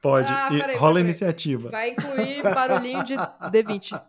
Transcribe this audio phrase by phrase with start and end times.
[0.00, 0.32] Pode.
[0.32, 1.70] Ah, peraí, rola a iniciativa.
[1.70, 4.00] Vai incluir barulhinho de D20.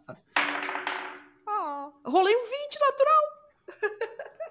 [1.47, 3.23] Oh, rolei um 20 natural.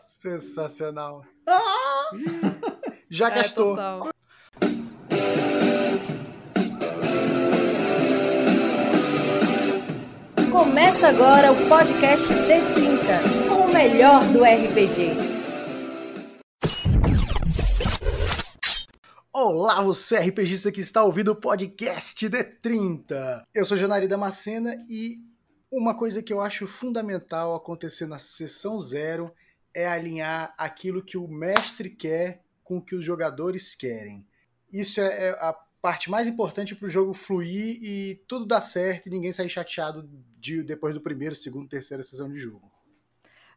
[0.07, 1.25] Sensacional.
[1.47, 2.11] Ah!
[3.09, 3.71] Já é, gastou.
[3.77, 4.09] Total.
[10.51, 15.38] Começa agora o podcast D30 com o melhor do RPG.
[19.41, 23.45] Olá, você RPGista que está ouvindo o podcast D30.
[23.55, 25.23] Eu sou Janari Damascena e
[25.71, 29.33] uma coisa que eu acho fundamental acontecer na sessão zero
[29.73, 34.27] é alinhar aquilo que o mestre quer com o que os jogadores querem.
[34.73, 39.07] Isso é, é a parte mais importante para o jogo fluir e tudo dar certo
[39.07, 42.69] e ninguém sair chateado de, depois do primeiro, segundo, terceira sessão de jogo.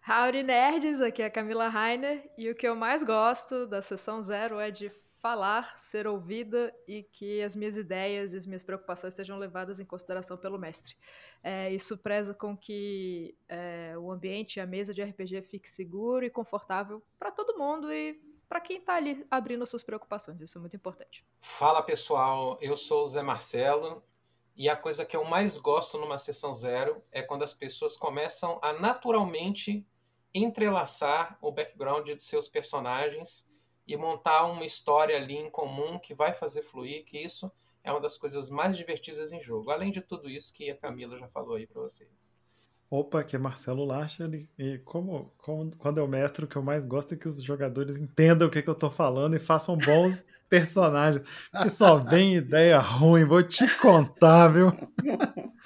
[0.08, 4.22] Howdy Nerds, aqui é a Camila Rainer e o que eu mais gosto da sessão
[4.22, 9.13] zero é de falar, ser ouvida e que as minhas ideias e as minhas preocupações
[9.13, 10.95] sejam levadas em consideração pelo mestre.
[11.44, 16.30] É, isso preza com que é, o ambiente, a mesa de RPG fique seguro e
[16.30, 18.19] confortável para todo mundo e
[18.50, 20.41] para quem está ali abrindo suas preocupações.
[20.41, 21.23] Isso é muito importante.
[21.39, 24.03] Fala pessoal, eu sou o Zé Marcelo
[24.58, 28.59] e a coisa que eu mais gosto numa sessão zero é quando as pessoas começam
[28.61, 29.85] a naturalmente
[30.33, 33.50] entrelaçar o background de seus personagens
[33.94, 37.52] e montar uma história ali em comum que vai fazer fluir, que isso
[37.84, 39.72] é uma das coisas mais divertidas em jogo.
[39.72, 42.39] Além de tudo isso que a Camila já falou aí para vocês.
[42.89, 46.84] Opa, que é Marcelo Lacher, e como, como, quando eu mestro, o que eu mais
[46.84, 50.25] gosto é que os jogadores entendam o que, que eu tô falando e façam bons
[50.50, 51.25] personagens,
[51.62, 54.73] que só vem ideia ruim, vou te contar, viu?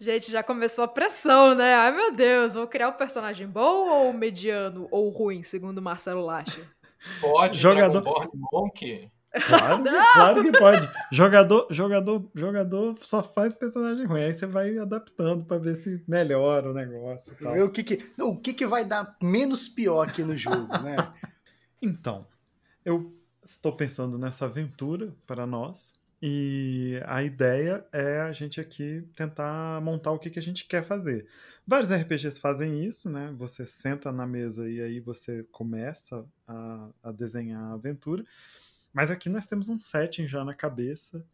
[0.00, 1.74] Gente, já começou a pressão, né?
[1.74, 6.71] Ai, meu Deus, vou criar um personagem bom ou mediano ou ruim, segundo Marcelo Lacher?
[7.20, 9.10] Pode, jogador Dragonborn Monk?
[9.46, 10.90] Claro, claro que pode.
[11.10, 14.22] Jogador, jogador, jogador só faz personagem ruim.
[14.22, 17.34] Aí você vai adaptando para ver se melhora o negócio.
[17.40, 20.68] Ver o que que, não, o que que vai dar menos pior aqui no jogo,
[20.82, 20.96] né?
[21.80, 22.26] então,
[22.84, 25.94] eu estou pensando nessa aventura para nós.
[26.24, 30.84] E a ideia é a gente aqui tentar montar o que, que a gente quer
[30.84, 31.26] fazer.
[31.66, 33.34] Vários RPGs fazem isso, né?
[33.36, 38.24] Você senta na mesa e aí você começa a, a desenhar a aventura.
[38.92, 41.26] Mas aqui nós temos um setting já na cabeça,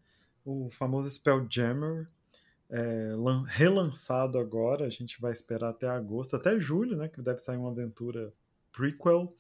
[0.43, 2.09] o famoso Spelljammer,
[2.71, 3.11] é,
[3.47, 4.87] relançado agora.
[4.87, 7.09] A gente vai esperar até agosto, até julho, né?
[7.09, 8.33] Que deve sair uma aventura
[8.73, 9.35] prequel.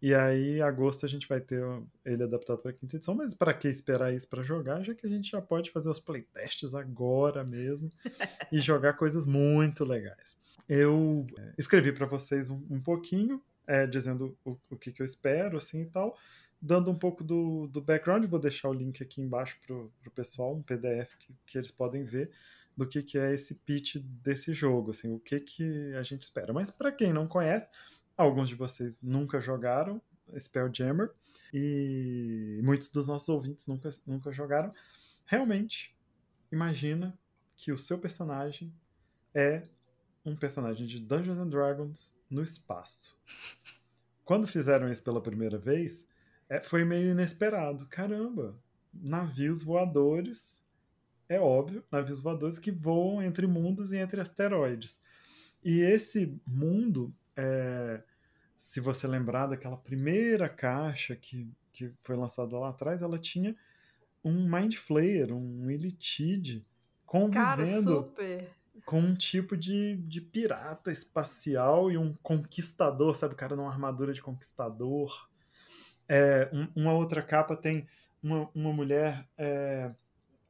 [0.00, 1.62] E aí, em agosto, a gente vai ter
[2.04, 3.14] ele adaptado para a quinta edição.
[3.14, 6.00] Mas para que esperar isso para jogar, já que a gente já pode fazer os
[6.00, 7.90] playtests agora mesmo
[8.52, 10.36] e jogar coisas muito legais.
[10.68, 15.06] Eu é, escrevi para vocês um, um pouquinho, é, dizendo o, o que, que, eu
[15.06, 16.16] espero, assim e tal,
[16.60, 18.24] dando um pouco do, do background.
[18.26, 22.04] Vou deixar o link aqui embaixo para o pessoal, um PDF que, que eles podem
[22.04, 22.30] ver
[22.76, 26.52] do que, que é esse pitch desse jogo, assim, o que, que a gente espera.
[26.52, 27.70] Mas para quem não conhece,
[28.16, 30.00] Alguns de vocês nunca jogaram
[30.38, 31.10] Spelljammer
[31.52, 34.72] e muitos dos nossos ouvintes nunca, nunca jogaram.
[35.24, 35.96] Realmente,
[36.50, 37.16] imagina
[37.56, 38.72] que o seu personagem
[39.34, 39.62] é
[40.24, 43.18] um personagem de Dungeons and Dragons no espaço.
[44.24, 46.06] Quando fizeram isso pela primeira vez,
[46.48, 47.86] é, foi meio inesperado.
[47.86, 48.58] Caramba,
[48.92, 50.64] navios voadores,
[51.28, 55.00] é óbvio, navios voadores que voam entre mundos e entre asteroides.
[55.62, 58.02] E esse mundo é,
[58.56, 63.54] se você lembrar daquela primeira caixa que, que foi lançada lá atrás, ela tinha
[64.24, 66.66] um Mind Flayer, um Elitide,
[67.04, 68.48] convivendo Cara,
[68.84, 73.34] com um tipo de, de pirata espacial e um conquistador, sabe?
[73.34, 75.28] O cara numa armadura de conquistador.
[76.08, 77.86] É, um, uma outra capa tem
[78.22, 79.92] uma, uma mulher é,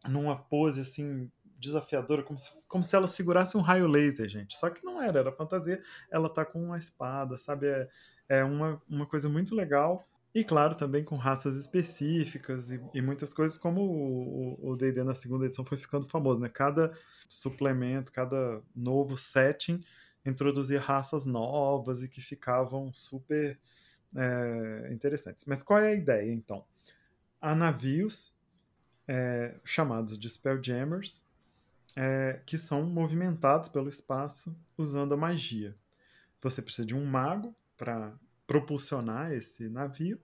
[0.09, 4.57] numa pose assim desafiadora, como se, como se ela segurasse um raio laser, gente.
[4.57, 5.83] Só que não era, era fantasia.
[6.11, 7.67] Ela tá com uma espada, sabe?
[7.69, 7.89] É,
[8.29, 10.07] é uma, uma coisa muito legal.
[10.35, 15.47] E claro, também com raças específicas e, e muitas coisas, como o D&D na segunda
[15.47, 16.49] edição foi ficando famoso, né?
[16.49, 16.93] Cada
[17.29, 19.83] suplemento, cada novo setting
[20.27, 23.59] introduzia raças novas e que ficavam super
[24.15, 25.45] é, interessantes.
[25.47, 26.65] Mas qual é a ideia, então?
[27.41, 28.37] Há navios
[29.09, 31.25] é, chamados de Spelljammers,
[31.97, 35.75] é, que são movimentados pelo espaço usando a magia.
[36.43, 38.13] Você precisa de um mago para
[38.47, 40.21] propulsionar esse navio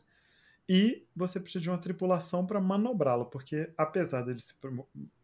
[0.69, 4.55] e você precisa de uma tripulação para manobrá-lo, porque apesar dele se,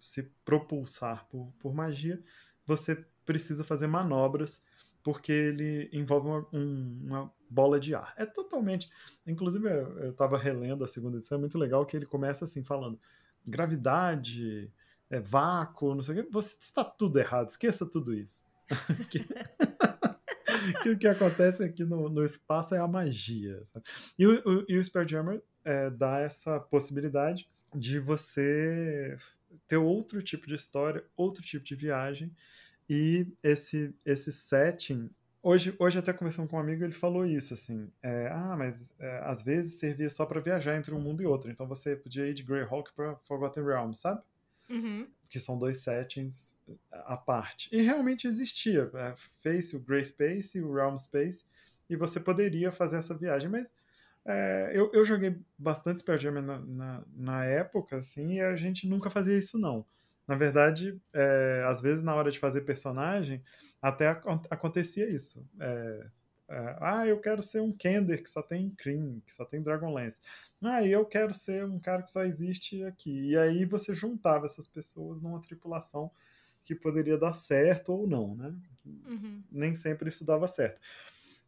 [0.01, 2.21] se propulsar por, por, magia,
[2.67, 4.65] você precisa fazer manobras
[5.03, 8.13] porque ele envolve uma, um, uma bola de ar.
[8.17, 8.91] É totalmente.
[9.27, 12.99] Inclusive, eu estava relendo a segunda edição, é muito legal que ele começa assim, falando
[13.49, 14.71] gravidade,
[15.11, 18.45] é, vácuo, não sei o que, você está tudo errado, esqueça tudo isso.
[19.11, 19.21] que,
[20.83, 23.63] que, o que acontece aqui no, no espaço é a magia.
[23.67, 23.87] Sabe?
[24.19, 29.17] E o, o, o Spelljammer é, dá essa possibilidade de você
[29.67, 32.35] ter outro tipo de história, outro tipo de viagem,
[32.89, 37.91] e esse, esse setting Hoje, hoje até conversando com um amigo, ele falou isso, assim,
[38.03, 41.49] é, ah, mas é, às vezes servia só para viajar entre um mundo e outro,
[41.49, 44.21] então você podia ir de Greyhawk para Forgotten Realms, sabe?
[44.69, 45.09] Uhum.
[45.31, 46.55] Que são dois settings
[46.91, 47.69] à parte.
[47.75, 51.45] E realmente existia, é, Face, o Grey Space e o Realm Space,
[51.89, 53.73] e você poderia fazer essa viagem, mas
[54.25, 59.09] é, eu, eu joguei bastante Spelljammer na, na, na época, assim, e a gente nunca
[59.09, 59.87] fazia isso não.
[60.27, 63.43] Na verdade, é, às vezes na hora de fazer personagem,
[63.81, 64.09] até
[64.51, 65.49] acontecia isso.
[65.59, 66.07] É,
[66.49, 70.21] é, ah, eu quero ser um Kender que só tem Cream, que só tem Dragonlance.
[70.63, 73.31] Ah, eu quero ser um cara que só existe aqui.
[73.31, 76.11] E aí você juntava essas pessoas numa tripulação
[76.65, 78.55] que poderia dar certo ou não, né?
[78.85, 79.43] Uhum.
[79.51, 80.81] Nem sempre isso dava certo.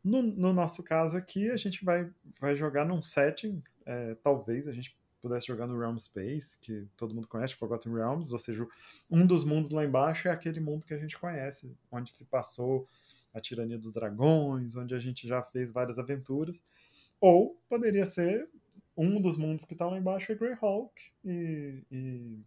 [0.04, 4.72] No, no, nosso caso aqui, a gente vai, vai jogar num setting, é, talvez a
[4.72, 8.66] gente pudesse jogar no Realm Space, que todo mundo conhece, Forgotten Realms, ou seja,
[9.10, 12.88] um dos mundos lá embaixo é aquele mundo que a gente conhece, onde se passou
[13.32, 16.62] a Tirania dos Dragões, onde a gente já fez várias aventuras.
[17.20, 18.48] Ou poderia ser
[18.96, 22.38] um dos mundos que está lá embaixo é Greyhawk, e, e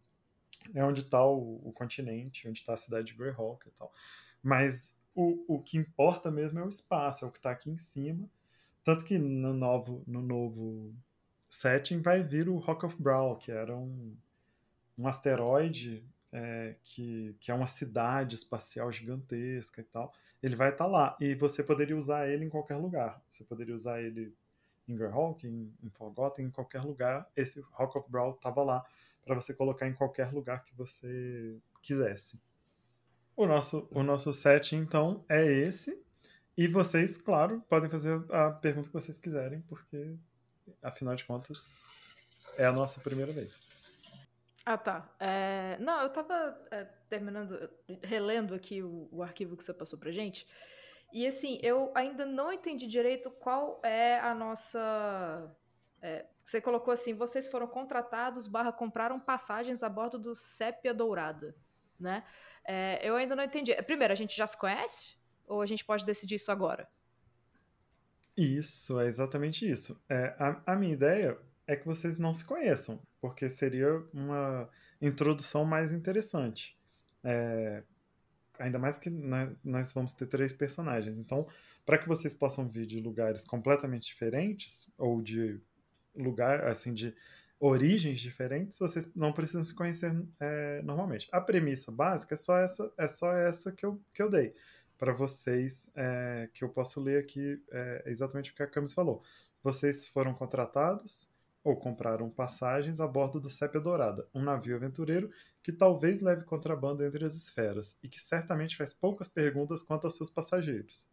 [0.74, 3.92] é onde está o, o, continente, onde está a cidade de Greyhawk e tal.
[4.42, 7.78] Mas o, o que importa mesmo é o espaço, é o que está aqui em
[7.78, 8.30] cima.
[8.84, 10.94] Tanto que no novo, no novo
[11.50, 14.16] setting vai vir o Rock of Brow, que era um,
[14.98, 16.04] um asteroide
[16.34, 20.12] é, que, que é uma cidade espacial gigantesca e tal.
[20.42, 21.18] Ele vai estar tá lá.
[21.22, 23.22] E você poderia usar ele em qualquer lugar.
[23.30, 24.36] Você poderia usar ele
[24.88, 27.30] em Greyhawk, em, em Forgotten, em qualquer lugar.
[27.36, 28.84] Esse Rock of Brow estava lá
[29.24, 32.42] para você colocar em qualquer lugar que você quisesse.
[33.36, 36.04] O nosso, o nosso set, então, é esse.
[36.58, 40.16] E vocês, claro, podem fazer a pergunta que vocês quiserem, porque
[40.82, 41.84] afinal de contas,
[42.58, 43.63] é a nossa primeira vez.
[44.66, 45.14] Ah, tá.
[45.20, 45.78] É...
[45.80, 47.70] Não, eu tava é, terminando,
[48.02, 50.48] relendo aqui o, o, arquivo que você passou pra gente.
[51.12, 55.52] E assim, eu ainda não entendi direito qual é a nossa.
[56.02, 61.56] É, você colocou assim: vocês foram contratados barra compraram passagens a bordo do Sépia Dourada,
[62.00, 62.24] né?
[62.66, 63.76] É, eu ainda não entendi.
[63.84, 65.18] Primeiro, a gente já se conhece?
[65.46, 66.88] Ou a gente pode decidir isso agora?
[68.36, 70.02] Isso, é exatamente isso.
[70.10, 71.38] É, a, a minha ideia
[71.68, 74.70] é que vocês não se conheçam, porque seria uma
[75.02, 76.78] introdução mais interessante.
[77.24, 77.84] É,
[78.60, 81.18] ainda mais que né, nós vamos ter três personagens.
[81.18, 81.48] Então,
[81.86, 85.60] para que vocês possam vir de lugares completamente diferentes, ou de
[86.16, 87.16] lugar, assim, de
[87.60, 91.28] origens diferentes, vocês não precisam se conhecer é, normalmente.
[91.32, 94.54] A premissa básica é só essa, é só essa que eu, que eu dei
[94.98, 99.24] para vocês, é, que eu posso ler aqui é, exatamente o que a Camis falou.
[99.62, 101.30] Vocês foram contratados
[101.64, 105.32] ou compraram passagens a bordo do Sépia Dourada, um navio aventureiro
[105.62, 110.18] que talvez leve contrabando entre as esferas e que certamente faz poucas perguntas quanto aos
[110.18, 111.08] seus passageiros.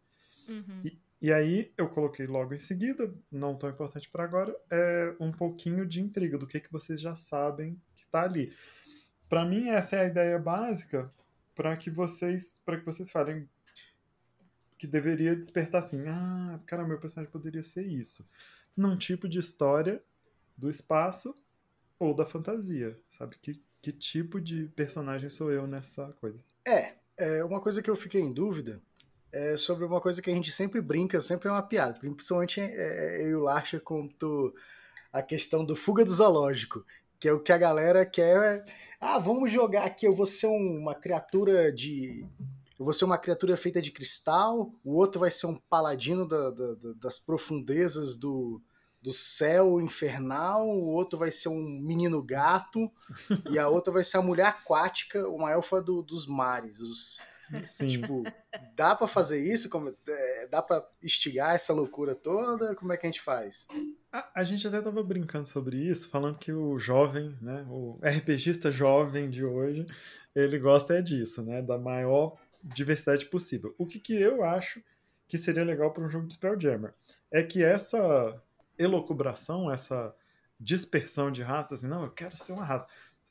[0.47, 0.81] Uhum.
[0.83, 5.31] E, e, aí eu coloquei logo em seguida, não tão importante para agora, é um
[5.31, 8.53] pouquinho de intriga do que, que vocês já sabem que está ali.
[9.29, 11.09] Para mim essa é a ideia básica
[11.55, 13.47] para que vocês para que vocês falem
[14.77, 18.27] que deveria despertar assim, ah, cara, meu personagem poderia ser isso.
[18.75, 20.03] Num tipo de história
[20.61, 21.35] do espaço
[21.99, 23.35] ou da fantasia, sabe?
[23.41, 26.39] Que, que tipo de personagem sou eu nessa coisa?
[26.65, 28.79] É, é uma coisa que eu fiquei em dúvida
[29.31, 32.65] é sobre uma coisa que a gente sempre brinca, sempre é uma piada, principalmente é,
[32.65, 34.53] é, eu e o Larcha conto
[35.11, 36.85] a questão do fuga do zoológico,
[37.17, 38.63] que é o que a galera quer.
[38.99, 42.25] Ah, vamos jogar aqui, eu vou ser uma criatura de
[42.77, 46.49] eu vou ser uma criatura feita de cristal, o outro vai ser um paladino da,
[46.49, 48.59] da, das profundezas do,
[49.01, 52.91] do céu infernal, o outro vai ser um menino gato,
[53.49, 56.79] e a outra vai ser a mulher aquática, uma elfa do, dos mares.
[56.79, 57.25] Os,
[57.65, 57.87] Sim.
[57.87, 58.23] Tipo,
[58.75, 59.69] dá para fazer isso?
[59.69, 62.75] Como, é, dá para instigar essa loucura toda?
[62.75, 63.67] Como é que a gente faz?
[64.11, 68.71] A, a, gente até tava brincando sobre isso, falando que o jovem, né, o RPGista
[68.71, 69.85] jovem de hoje,
[70.35, 73.75] ele gosta é disso, né, da maior diversidade possível.
[73.77, 74.81] O que, que eu acho
[75.27, 76.93] que seria legal para um jogo de Spelljammer
[77.31, 78.41] é que essa
[78.81, 80.15] elocubração, essa
[80.59, 82.87] dispersão de raças, assim, não, eu quero ser uma raça,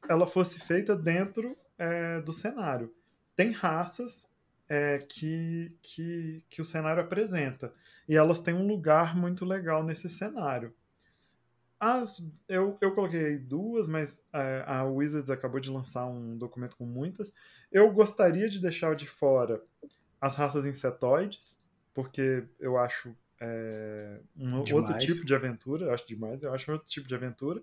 [0.09, 2.92] ela fosse feita dentro é, do cenário.
[3.37, 4.30] Tem raças
[4.69, 7.73] é, que, que, que o cenário apresenta
[8.09, 10.75] e elas têm um lugar muito legal nesse cenário.
[11.78, 16.85] As, eu, eu coloquei duas, mas é, a Wizards acabou de lançar um documento com
[16.85, 17.33] muitas.
[17.73, 19.62] Eu gostaria de deixar de fora
[20.21, 21.59] as raças insetoides,
[21.95, 26.88] porque eu acho é, um outro tipo de aventura, eu acho demais, eu acho outro
[26.88, 27.62] tipo de aventura.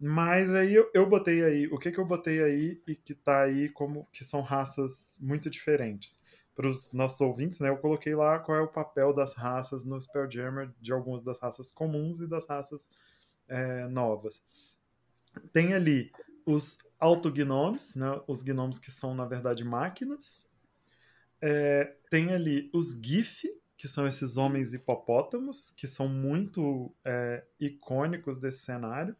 [0.00, 3.42] Mas aí eu, eu botei aí, o que que eu botei aí e que tá
[3.42, 6.20] aí como que são raças muito diferentes.
[6.54, 10.00] Para os nossos ouvintes, né, eu coloquei lá qual é o papel das raças no
[10.00, 12.90] Spelljammer, de algumas das raças comuns e das raças
[13.48, 14.42] é, novas.
[15.52, 16.10] Tem ali
[16.44, 20.48] os autognomes, né, os gnomos que são, na verdade, máquinas.
[21.40, 23.44] É, tem ali os GIF,
[23.78, 29.16] que são esses homens hipopótamos, que são muito é, icônicos desse cenário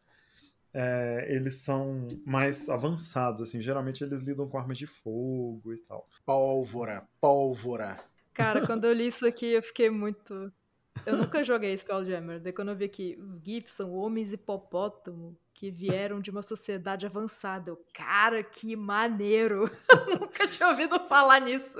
[0.73, 3.61] é, eles são mais avançados, assim.
[3.61, 6.09] Geralmente eles lidam com armas de fogo e tal.
[6.25, 7.99] Pólvora, pólvora.
[8.35, 10.53] Cara, quando eu li isso aqui, eu fiquei muito.
[11.07, 12.41] Eu nunca joguei Spelljammer.
[12.41, 17.05] Daí quando eu vi que os GIFs são homens hipopótamo que vieram de uma sociedade
[17.05, 17.73] avançada.
[17.73, 19.69] Eu, cara, que maneiro!
[20.21, 21.77] Nunca tinha ouvido falar nisso.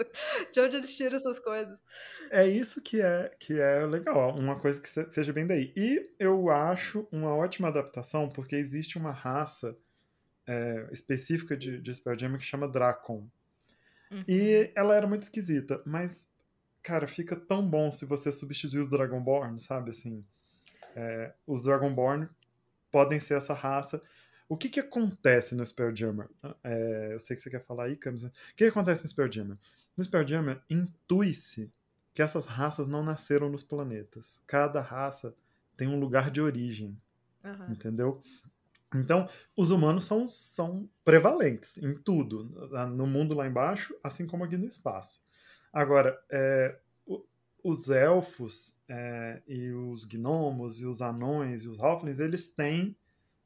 [0.53, 1.81] De onde eles tiram essas coisas.
[2.29, 5.73] É isso que é, que é legal, uma coisa que seja bem daí.
[5.77, 9.77] E eu acho uma ótima adaptação, porque existe uma raça
[10.45, 13.29] é, específica de, de Spelljammer que chama Dracon.
[14.11, 14.25] Uhum.
[14.27, 16.29] E ela era muito esquisita, mas,
[16.83, 19.91] cara, fica tão bom se você substituir os Dragonborn, sabe?
[19.91, 20.25] Assim,
[20.97, 22.29] é, os Dragonborn
[22.99, 24.03] podem ser essa raça.
[24.49, 26.29] O que, que acontece no Spelljammer?
[26.65, 28.25] É, eu sei que você quer falar aí, Camus.
[28.25, 29.57] O que, que acontece no Spelljammer?
[29.97, 31.73] No Spelljammer, intui-se
[32.13, 34.43] que essas raças não nasceram nos planetas.
[34.49, 35.33] Cada raça
[35.77, 37.01] tem um lugar de origem.
[37.45, 37.71] Uhum.
[37.71, 38.21] Entendeu?
[38.93, 42.47] Então, os humanos são, são prevalentes em tudo,
[42.97, 45.25] no mundo lá embaixo, assim como aqui no espaço.
[45.73, 46.77] Agora, é,
[47.69, 52.97] os elfos é, e os gnomos e os anões e os halflings, eles têm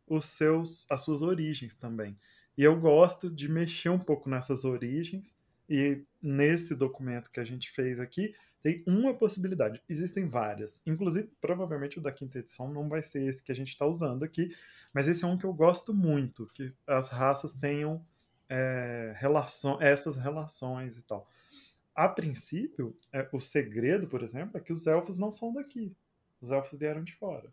[0.07, 2.17] os seus, as suas origens também.
[2.57, 5.37] E eu gosto de mexer um pouco nessas origens
[5.69, 9.83] e nesse documento que a gente fez aqui, tem uma possibilidade.
[9.89, 10.81] Existem várias.
[10.87, 14.23] Inclusive, provavelmente o da quinta edição não vai ser esse que a gente está usando
[14.23, 14.55] aqui,
[14.95, 18.05] mas esse é um que eu gosto muito, que as raças tenham
[18.49, 21.27] é, relação, essas relações e tal
[21.95, 25.95] a princípio, é, o segredo, por exemplo, é que os elfos não são daqui.
[26.41, 27.53] Os elfos vieram de fora.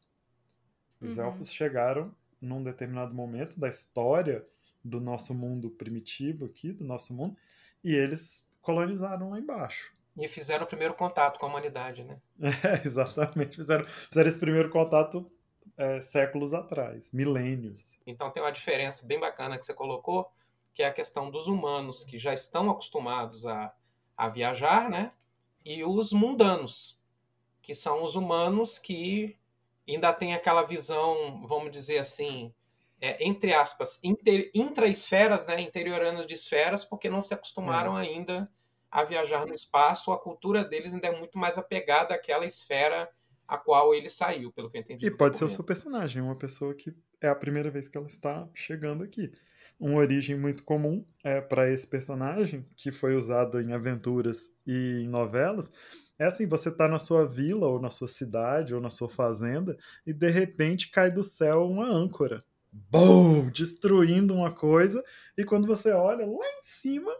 [1.01, 1.25] Os uhum.
[1.25, 4.45] elfos chegaram num determinado momento da história
[4.83, 7.35] do nosso mundo primitivo aqui, do nosso mundo,
[7.83, 9.93] e eles colonizaram lá embaixo.
[10.17, 12.19] E fizeram o primeiro contato com a humanidade, né?
[12.39, 13.55] É, exatamente.
[13.55, 15.29] Fizeram, fizeram esse primeiro contato
[15.77, 17.85] é, séculos atrás, milênios.
[18.05, 20.29] Então tem uma diferença bem bacana que você colocou,
[20.73, 23.73] que é a questão dos humanos que já estão acostumados a
[24.19, 25.09] a viajar, né?
[25.63, 26.99] E os mundanos,
[27.61, 29.37] que são os humanos que
[29.87, 32.53] ainda têm aquela visão, vamos dizer assim,
[32.99, 35.61] é, entre aspas, inter, intraesferas, né?
[35.61, 38.01] Interiorando de esferas, porque não se acostumaram é.
[38.01, 38.51] ainda
[38.91, 40.11] a viajar no espaço.
[40.11, 43.09] A cultura deles ainda é muito mais apegada àquela esfera
[43.47, 45.05] a qual ele saiu, pelo que eu entendi.
[45.05, 48.07] E pode ser o seu personagem, uma pessoa que é a primeira vez que ela
[48.07, 49.31] está chegando aqui
[49.79, 55.07] uma origem muito comum é, para esse personagem, que foi usado em aventuras e em
[55.07, 55.71] novelas,
[56.17, 59.77] é assim, você tá na sua vila, ou na sua cidade, ou na sua fazenda,
[60.05, 62.43] e de repente cai do céu uma âncora.
[62.71, 63.49] Bom!
[63.49, 65.01] Destruindo uma coisa,
[65.37, 67.15] e quando você olha, lá em cima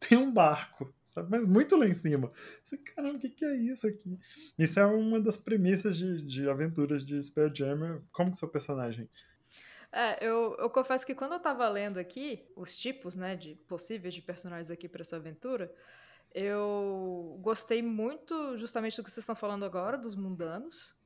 [0.00, 1.30] tem um barco, sabe?
[1.30, 2.32] Mas muito lá em cima.
[2.62, 4.18] Você, caramba, o que, que é isso aqui?
[4.58, 8.02] Isso é uma das premissas de, de aventuras de Spelljammer.
[8.10, 9.08] Como que seu personagem
[9.94, 14.12] é, eu, eu confesso que quando eu tava lendo aqui os tipos, né, de possíveis
[14.12, 15.72] de personagens aqui para essa aventura,
[16.34, 20.96] eu gostei muito justamente do que vocês estão falando agora, dos mundanos.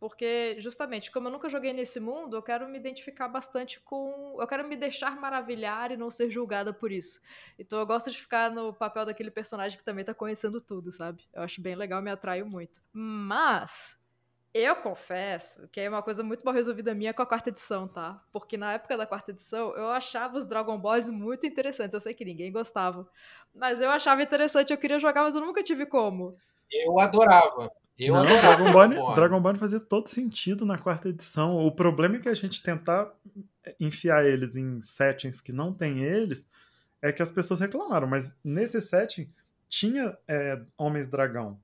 [0.00, 4.38] Porque, justamente, como eu nunca joguei nesse mundo, eu quero me identificar bastante com.
[4.40, 7.20] Eu quero me deixar maravilhar e não ser julgada por isso.
[7.58, 11.22] Então eu gosto de ficar no papel daquele personagem que também tá conhecendo tudo, sabe?
[11.34, 12.80] Eu acho bem legal, me atraio muito.
[12.90, 13.99] Mas
[14.52, 18.22] eu confesso que é uma coisa muito mal resolvida minha com a quarta edição, tá?
[18.32, 21.94] Porque na época da quarta edição eu achava os Dragon Balls muito interessantes.
[21.94, 23.08] Eu sei que ninguém gostava.
[23.54, 26.36] Mas eu achava interessante, eu queria jogar, mas eu nunca tive como.
[26.72, 27.70] Eu adorava.
[27.98, 31.56] Eu Não, adorava Dragon Ball, Dragon Ball fazia todo sentido na quarta edição.
[31.56, 33.12] O problema é que a gente tentar
[33.78, 36.48] enfiar eles em settings que não tem eles
[37.02, 38.08] é que as pessoas reclamaram.
[38.08, 39.30] Mas nesse setting
[39.68, 41.60] tinha é, Homens Dragão.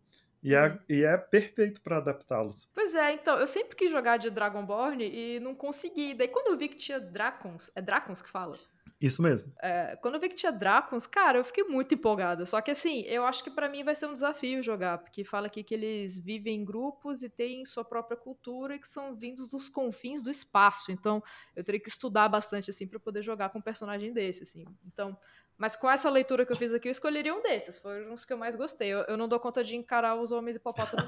[0.46, 0.78] E é, uhum.
[0.88, 2.68] e é perfeito para adaptá-los.
[2.72, 6.14] Pois é, então, eu sempre quis jogar de Dragonborn e não consegui.
[6.14, 8.54] Daí quando eu vi que tinha Dracons, é Dracons que fala?
[9.00, 9.52] Isso mesmo.
[9.60, 12.46] É, quando eu vi que tinha Dracons, cara, eu fiquei muito empolgada.
[12.46, 15.48] Só que assim, eu acho que para mim vai ser um desafio jogar, porque fala
[15.48, 19.48] aqui que eles vivem em grupos e têm sua própria cultura e que são vindos
[19.48, 20.92] dos confins do espaço.
[20.92, 21.20] Então,
[21.56, 24.64] eu teria que estudar bastante assim para poder jogar com um personagem desse, assim.
[24.86, 25.18] Então,
[25.58, 27.78] mas com essa leitura que eu fiz aqui, eu escolheria um desses.
[27.78, 28.88] Foram os que eu mais gostei.
[28.88, 31.04] Eu, eu não dou conta de encarar os homens hipopótamos.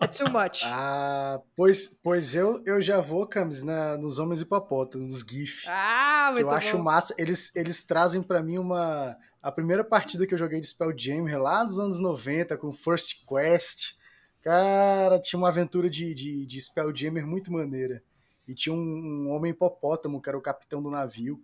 [0.00, 0.62] é too much.
[0.72, 5.66] Ah, pois, pois eu, eu já vou, Camis, na, nos homens hipopótamos, nos GIF.
[5.68, 6.82] Ah, muito Eu acho bom.
[6.82, 7.14] massa.
[7.18, 9.16] Eles, eles trazem pra mim uma.
[9.42, 13.94] A primeira partida que eu joguei de Spelljammer lá nos anos 90, com First Quest.
[14.42, 18.02] Cara, tinha uma aventura de, de, de Spelljammer muito maneira.
[18.48, 21.42] E tinha um, um homem hipopótamo, que era o capitão do navio.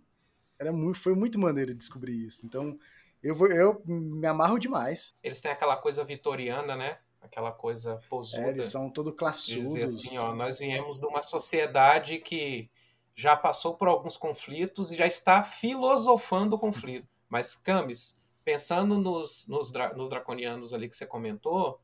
[0.59, 2.45] Era muito, foi muito maneiro descobrir isso.
[2.45, 2.77] Então,
[3.21, 5.15] eu, vou, eu me amarro demais.
[5.23, 6.97] Eles têm aquela coisa vitoriana, né?
[7.21, 8.47] Aquela coisa É, posuda.
[8.49, 9.55] eles são todo classudos.
[9.63, 12.69] dizer assim, ó, nós viemos de uma sociedade que
[13.15, 17.07] já passou por alguns conflitos e já está filosofando o conflito.
[17.27, 21.79] Mas, Camis, pensando nos, nos, dra- nos draconianos ali que você comentou,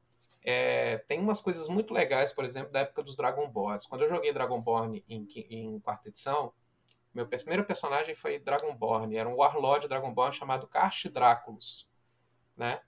[0.45, 3.85] é, tem umas coisas muito legais, por exemplo, da época dos Dragonborns.
[3.85, 6.53] Quando eu joguei Dragonborn em, em quarta edição,
[7.13, 11.87] meu primeiro personagem foi Dragonborn, era um Warlord Dragonborn chamado Karst Dráculos,
[12.57, 12.81] né?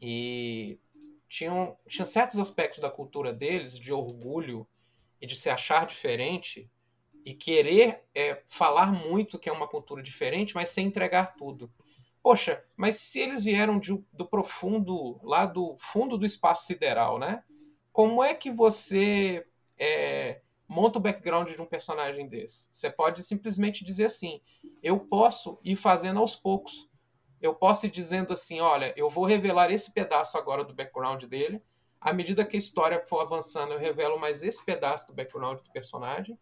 [0.00, 0.78] E
[1.28, 4.66] tinham, tinha certos aspectos da cultura deles, de orgulho
[5.20, 6.70] e de se achar diferente,
[7.24, 11.70] e querer é, falar muito que é uma cultura diferente, mas sem entregar tudo.
[12.22, 17.42] Poxa, mas se eles vieram de- do profundo, lá do fundo do espaço sideral, né?
[17.92, 19.46] Como é que você
[19.76, 22.68] é, monta o background de um personagem desse?
[22.70, 24.40] Você pode simplesmente dizer assim:
[24.82, 26.88] eu posso ir fazendo aos poucos.
[27.40, 31.62] Eu posso ir dizendo assim: olha, eu vou revelar esse pedaço agora do background dele.
[32.00, 35.70] À medida que a história for avançando, eu revelo mais esse pedaço do background do
[35.72, 36.38] personagem.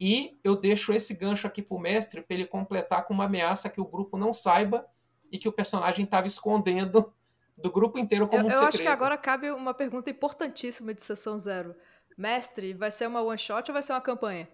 [0.00, 3.80] E eu deixo esse gancho aqui pro mestre para ele completar com uma ameaça que
[3.80, 4.86] o grupo não saiba
[5.30, 7.12] e que o personagem estava escondendo
[7.56, 8.74] do grupo inteiro como Eu, um eu segredo.
[8.74, 11.74] acho que agora cabe uma pergunta importantíssima de sessão zero.
[12.16, 14.48] Mestre, vai ser uma one shot ou vai ser uma campanha?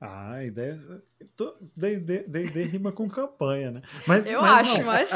[0.00, 0.76] Ah, a ideia.
[1.74, 3.82] D&D D&D rima com campanha, né?
[4.06, 4.84] Mas, Eu mas acho, não.
[4.86, 5.10] mas.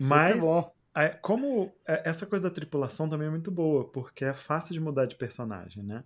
[0.00, 0.72] Mas bom.
[0.96, 4.80] É, como é, essa coisa da tripulação também é muito boa, porque é fácil de
[4.80, 6.04] mudar de personagem, né?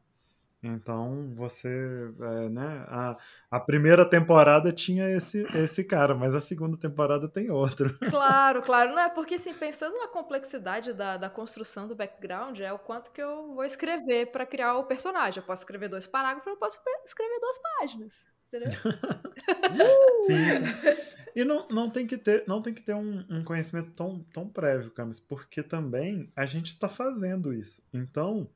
[0.63, 2.85] Então você, é, né?
[2.89, 3.17] A,
[3.51, 7.97] a primeira temporada tinha esse, esse cara, mas a segunda temporada tem outro.
[8.19, 8.91] Claro, claro.
[8.91, 13.13] Não é porque, assim, pensando na complexidade da, da construção do background, é o quanto
[13.13, 15.41] que eu vou escrever para criar o personagem.
[15.41, 18.27] Eu posso escrever dois parágrafos, eu posso escrever duas páginas.
[18.49, 18.73] Entendeu?
[20.27, 21.05] Sim.
[21.37, 24.49] E não, não tem que ter, não tem que ter um, um conhecimento tão, tão
[24.49, 27.83] prévio, Camis, porque também a gente está fazendo isso.
[27.93, 28.51] Então,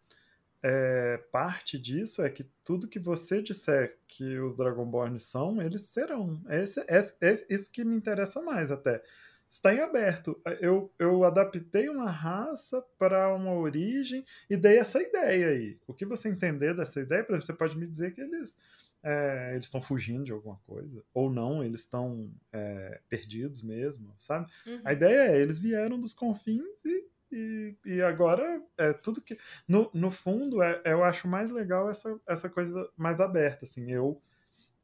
[0.62, 6.40] é, parte disso é que tudo que você disser que os Dragonborn são, eles serão.
[6.48, 9.03] Esse, é, é isso que me interessa mais até.
[9.48, 10.40] Está em aberto.
[10.61, 15.79] Eu, eu adaptei uma raça para uma origem e dei essa ideia aí.
[15.87, 18.59] O que você entender dessa ideia, por exemplo, você pode me dizer que eles
[19.03, 24.51] é, eles estão fugindo de alguma coisa, ou não, eles estão é, perdidos mesmo, sabe?
[24.64, 24.81] Uhum.
[24.85, 29.36] A ideia é, eles vieram dos confins e, e, e agora é tudo que.
[29.68, 34.22] No, no fundo, é, eu acho mais legal essa, essa coisa mais aberta, assim, eu.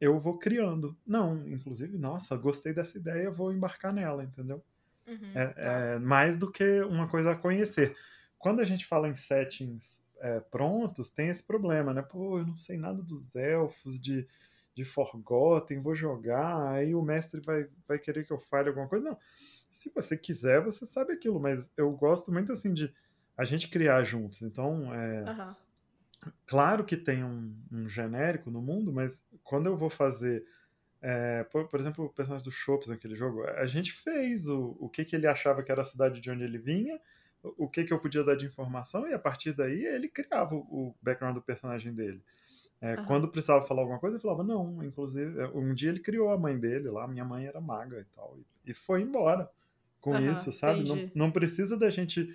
[0.01, 0.97] Eu vou criando.
[1.07, 4.65] Não, inclusive, nossa, gostei dessa ideia, vou embarcar nela, entendeu?
[5.07, 5.89] Uhum, É, tá.
[5.95, 7.97] é mais do que uma coisa a conhecer.
[8.39, 12.03] Quando a gente fala em settings é, prontos, tem esse problema, né?
[12.03, 14.27] Pô, eu não sei nada dos elfos, de,
[14.75, 19.05] de Forgotten, vou jogar, aí o mestre vai, vai querer que eu fale alguma coisa.
[19.05, 19.19] Não.
[19.71, 22.93] Se você quiser, você sabe aquilo, mas eu gosto muito assim de
[23.37, 24.43] a gente criar juntos.
[24.43, 25.57] Então, é, Aham.
[26.47, 30.45] claro que tem um, um genérico no mundo, mas quando eu vou fazer.
[31.03, 34.89] é, por, por exemplo, o personagem do Chops naquele jogo, a gente fez o, o
[34.91, 37.01] que, que ele achava que era a cidade de onde ele vinha,
[37.43, 40.55] o, o que, que eu podia dar de informação, e a partir daí ele criava
[40.57, 42.23] o, o background do personagem dele.
[42.81, 43.07] É, Aham.
[43.07, 46.39] Quando precisava falar alguma coisa, ele falava, não, inclusive, é, um dia ele criou a
[46.39, 49.51] mãe dele lá, minha mãe era maga e tal, e, e foi embora
[50.01, 50.85] com Aham, isso, sabe?
[50.85, 51.13] Não, entendi.
[51.15, 52.29] não precisa da gente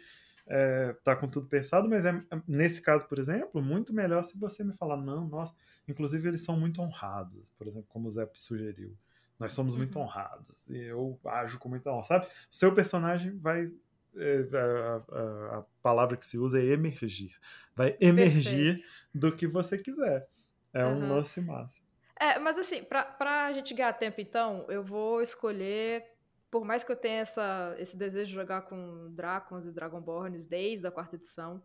[0.48, 2.12] é, tá com tudo pensado, mas é,
[2.48, 5.56] nesse caso, por exemplo, muito melhor se você me falar, não, nossa,
[5.88, 8.98] inclusive eles são muito honrados, por exemplo, como o Zé sugeriu.
[9.40, 10.00] Nós somos muito Uhum.
[10.00, 12.26] honrados e eu ajo com muita honra, sabe?
[12.28, 13.72] O seu personagem vai.
[14.16, 17.36] é, a, a- a palavra que se usa é emergir.
[17.76, 18.88] Vai emergir Perfeito.
[19.14, 20.28] do que você quiser.
[20.74, 21.08] É um Aham.
[21.08, 21.82] lance massa.
[22.20, 26.06] É, mas assim, pra, pra gente ganhar tempo, então, eu vou escolher.
[26.54, 30.86] Por mais que eu tenha essa, esse desejo de jogar com Dracons e Dragonborns desde
[30.86, 31.64] a quarta edição,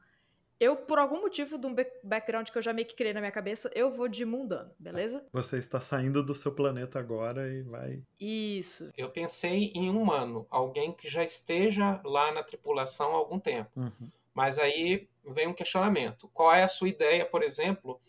[0.61, 3.31] Eu, por algum motivo, de um background que eu já meio que criei na minha
[3.31, 5.24] cabeça, eu vou de mundano, beleza?
[5.33, 8.03] Você está saindo do seu planeta agora e vai.
[8.18, 8.90] Isso.
[8.96, 13.70] Eu pensei em um humano, alguém que já esteja lá na tripulação há algum tempo.
[13.77, 14.11] Uhum.
[14.35, 16.29] Mas aí vem um questionamento.
[16.35, 18.01] Qual é a sua ideia, por exemplo,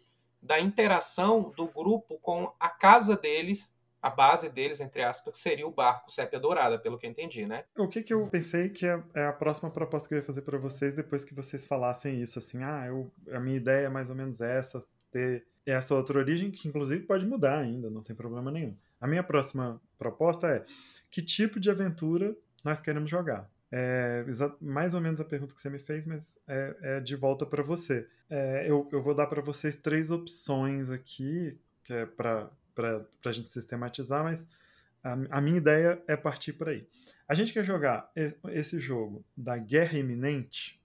[0.41, 5.71] da interação do grupo com a casa deles a base deles, entre aspas, seria o
[5.71, 7.65] barco Sépia Dourada, pelo que eu entendi, né?
[7.77, 10.41] O que que eu pensei que é, é a próxima proposta que eu ia fazer
[10.41, 14.09] para vocês depois que vocês falassem isso, assim, ah, eu, a minha ideia é mais
[14.09, 18.49] ou menos essa, ter essa outra origem, que inclusive pode mudar ainda, não tem problema
[18.51, 18.75] nenhum.
[18.99, 20.65] A minha próxima proposta é
[21.09, 23.49] que tipo de aventura nós queremos jogar?
[23.71, 24.25] É
[24.59, 27.61] mais ou menos a pergunta que você me fez, mas é, é de volta para
[27.61, 28.07] você.
[28.29, 33.31] É, eu, eu vou dar para vocês três opções aqui, que é para para a
[33.33, 34.47] gente sistematizar, mas
[35.03, 36.87] a, a, minha ideia é partir por aí.
[37.27, 38.11] A gente quer jogar
[38.49, 40.81] esse jogo da guerra iminente,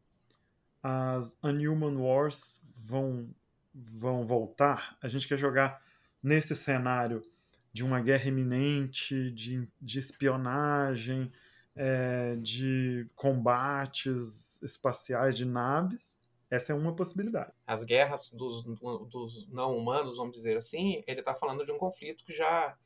[0.83, 3.29] as Unhuman Wars vão,
[3.73, 5.83] vão voltar, a gente quer jogar
[6.23, 7.23] nesse cenário
[7.73, 11.33] de uma guerra iminente, de, de espionagem,
[11.75, 17.53] é, de combates espaciais de naves, essa é uma possibilidade.
[17.67, 22.25] As guerras dos, dos não humanos, vamos dizer assim, ele está falando de um conflito
[22.25, 22.77] que já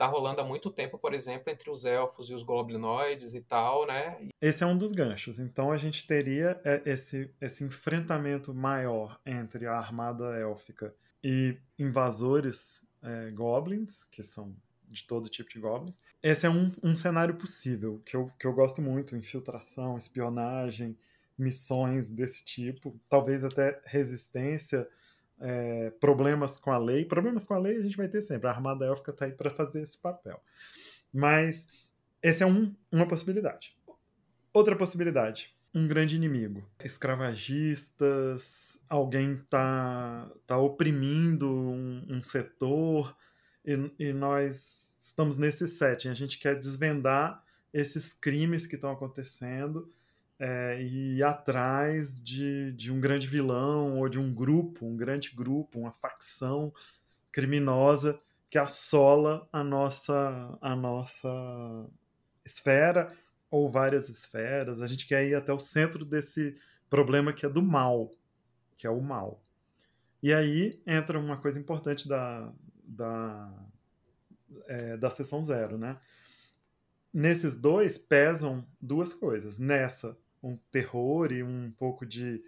[0.00, 3.86] está rolando há muito tempo, por exemplo, entre os elfos e os goblinoides e tal,
[3.86, 4.28] né?
[4.40, 5.38] Esse é um dos ganchos.
[5.38, 12.80] Então a gente teria é, esse, esse enfrentamento maior entre a armada élfica e invasores
[13.02, 14.56] é, goblins, que são
[14.88, 15.98] de todo tipo de goblins.
[16.22, 20.96] Esse é um, um cenário possível, que eu, que eu gosto muito: infiltração, espionagem,
[21.40, 24.86] missões desse tipo, talvez até resistência,
[25.40, 27.04] é, problemas com a lei.
[27.04, 29.50] Problemas com a lei a gente vai ter sempre, a Armada Élfica está aí para
[29.50, 30.40] fazer esse papel.
[31.12, 31.68] Mas
[32.22, 33.76] essa é um, uma possibilidade.
[34.52, 36.68] Outra possibilidade, um grande inimigo.
[36.84, 43.16] Escravagistas, alguém está tá oprimindo um, um setor
[43.64, 46.08] e, e, nós estamos nesse setting.
[46.08, 49.88] A gente quer desvendar esses crimes que estão acontecendo
[50.40, 55.30] é, e ir atrás de, de um grande vilão ou de um grupo, um grande
[55.34, 56.72] grupo, uma facção
[57.30, 61.28] criminosa que assola a nossa, a nossa
[62.42, 63.06] esfera
[63.50, 64.80] ou várias esferas.
[64.80, 66.56] A gente quer ir até o centro desse
[66.88, 68.10] problema que é do mal,
[68.78, 69.44] que é o mal.
[70.22, 72.50] E aí entra uma coisa importante da,
[72.82, 73.52] da,
[74.66, 75.98] é, da sessão zero, né?
[77.12, 79.58] Nesses dois pesam duas coisas.
[79.58, 82.42] Nessa, um terror e um pouco de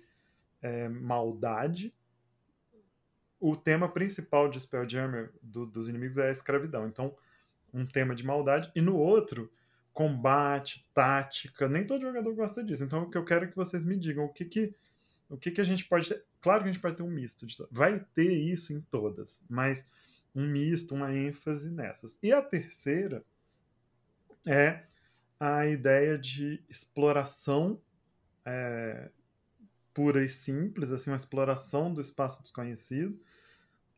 [0.61, 1.94] é, maldade.
[3.38, 6.87] O tema principal de Spelljammer do, dos inimigos é a escravidão.
[6.87, 7.16] Então,
[7.72, 8.70] um tema de maldade.
[8.74, 9.50] E no outro,
[9.92, 11.68] combate, tática.
[11.68, 12.85] Nem todo jogador gosta disso.
[12.85, 14.74] Então, o que eu quero é que vocês me digam o que que,
[15.28, 16.24] o que, que a gente pode ter.
[16.40, 17.46] Claro que a gente pode ter um misto.
[17.46, 19.87] De Vai ter isso em todas, mas
[20.35, 22.18] um misto, uma ênfase nessas.
[22.22, 23.24] E a terceira
[24.46, 24.85] é
[25.44, 27.81] a ideia de exploração
[28.46, 29.11] é,
[29.92, 33.18] pura e simples, assim, uma exploração do espaço desconhecido,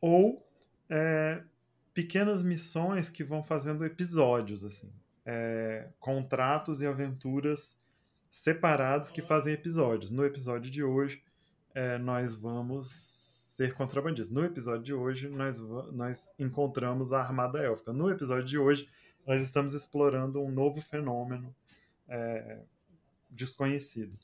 [0.01, 0.43] ou
[0.89, 1.43] é,
[1.93, 4.91] pequenas missões que vão fazendo episódios, assim,
[5.23, 7.79] é, contratos e aventuras
[8.31, 10.09] separados que fazem episódios.
[10.09, 11.21] No episódio de hoje,
[11.75, 14.33] é, nós vamos ser contrabandistas.
[14.33, 15.59] No episódio de hoje, nós,
[15.91, 17.93] nós encontramos a Armada Élfica.
[17.93, 18.89] No episódio de hoje,
[19.25, 21.55] nós estamos explorando um novo fenômeno
[22.07, 22.59] é,
[23.29, 24.17] desconhecido.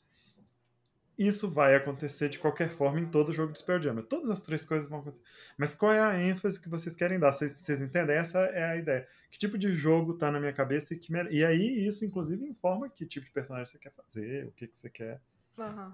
[1.17, 4.03] Isso vai acontecer de qualquer forma em todo jogo de Spelljammer.
[4.05, 5.23] Todas as três coisas vão acontecer.
[5.55, 7.31] Mas qual é a ênfase que vocês querem dar?
[7.31, 8.15] Vocês, vocês entendem?
[8.15, 9.07] Essa é a ideia.
[9.29, 11.23] Que tipo de jogo está na minha cabeça e que me...
[11.29, 14.77] E aí isso, inclusive, informa que tipo de personagem você quer fazer, o que, que
[14.77, 15.21] você quer.
[15.57, 15.91] Uhum.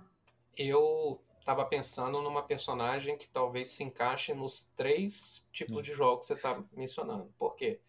[0.55, 5.81] Eu estava pensando numa personagem que talvez se encaixe nos três tipos hum.
[5.81, 7.33] de jogos que você está mencionando.
[7.37, 7.79] Por quê?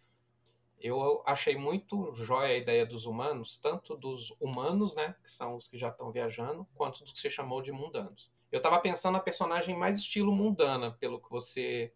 [0.80, 5.66] Eu achei muito jóia a ideia dos humanos, tanto dos humanos, né, que são os
[5.66, 8.30] que já estão viajando, quanto do que você chamou de mundanos.
[8.50, 11.92] Eu estava pensando na personagem mais estilo mundana, pelo que você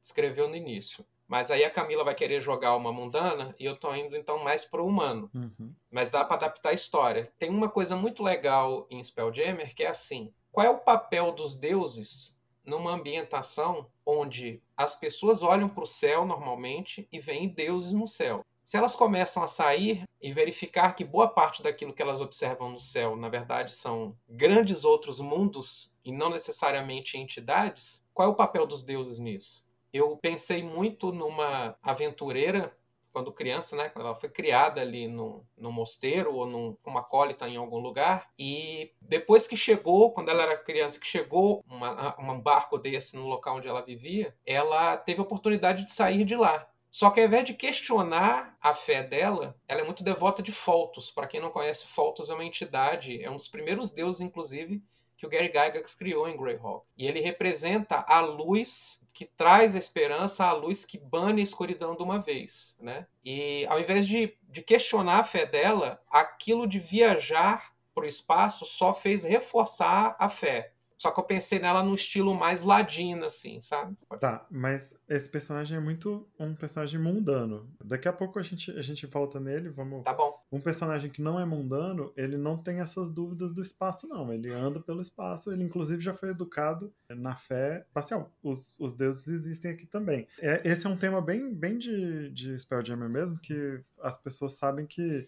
[0.00, 1.04] descreveu no início.
[1.26, 4.64] Mas aí a Camila vai querer jogar uma mundana e eu tô indo então mais
[4.64, 5.28] pro humano.
[5.34, 5.74] Uhum.
[5.90, 7.32] Mas dá para adaptar a história.
[7.36, 11.56] Tem uma coisa muito legal em Spelljammer que é assim: qual é o papel dos
[11.56, 18.06] deuses numa ambientação onde as pessoas olham para o céu normalmente e veem deuses no
[18.06, 18.44] céu.
[18.62, 22.80] Se elas começam a sair e verificar que boa parte daquilo que elas observam no
[22.80, 28.66] céu, na verdade, são grandes outros mundos e não necessariamente entidades, qual é o papel
[28.66, 29.64] dos deuses nisso?
[29.92, 32.76] Eu pensei muito numa aventureira
[33.16, 33.88] quando criança, né?
[33.88, 38.30] Quando ela foi criada ali no, no mosteiro ou num, uma acólita em algum lugar.
[38.38, 43.26] E depois que chegou, quando ela era criança, que chegou uma, um barco desse no
[43.26, 46.68] local onde ela vivia, ela teve a oportunidade de sair de lá.
[46.90, 51.10] Só que ao invés de questionar a fé dela, ela é muito devota de Foltos.
[51.10, 54.82] Para quem não conhece, Foltos é uma entidade, é um dos primeiros deuses, inclusive,
[55.16, 56.84] que o Gary Gygax criou em Greyhawk.
[56.98, 61.96] E ele representa a luz que traz a esperança, a luz que bane a escuridão
[61.96, 62.76] de uma vez.
[62.78, 63.06] Né?
[63.24, 68.66] E ao invés de, de questionar a fé dela, aquilo de viajar para o espaço
[68.66, 70.74] só fez reforçar a fé.
[70.98, 73.96] Só que eu pensei nela no estilo mais ladino, assim, sabe?
[74.18, 77.70] Tá, mas esse personagem é muito um personagem mundano.
[77.84, 80.02] Daqui a pouco a gente, a gente volta nele, vamos.
[80.02, 80.38] Tá bom.
[80.50, 84.32] Um personagem que não é mundano, ele não tem essas dúvidas do espaço, não.
[84.32, 88.32] Ele anda pelo espaço, ele inclusive já foi educado na fé espacial.
[88.42, 90.26] Os, os deuses existem aqui também.
[90.38, 94.86] É, esse é um tema bem, bem de, de Spelljammer mesmo, que as pessoas sabem
[94.86, 95.26] que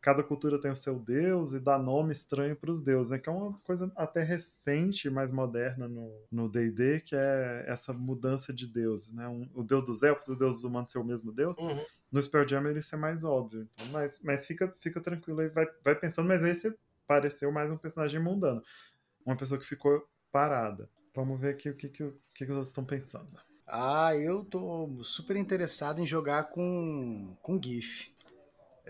[0.00, 3.18] cada cultura tem o seu deus e dá nome estranho para os deuses, né?
[3.18, 5.88] que é uma coisa até recente, mais moderna
[6.30, 9.28] no D&D, que é essa mudança de deuses, né?
[9.28, 11.56] Um, o deus dos elfos, o deus dos humanos ser o mesmo deus.
[11.58, 11.84] Uhum.
[12.10, 15.94] No Spelljammer isso é mais óbvio, então, mas, mas fica, fica tranquilo aí, vai, vai
[15.94, 16.74] pensando, mas esse
[17.06, 18.62] pareceu mais um personagem mundano,
[19.24, 20.88] uma pessoa que ficou parada.
[21.14, 23.28] Vamos ver aqui o que, que, o que, que os outros estão pensando.
[23.66, 28.12] Ah, eu tô super interessado em jogar com, com GIF.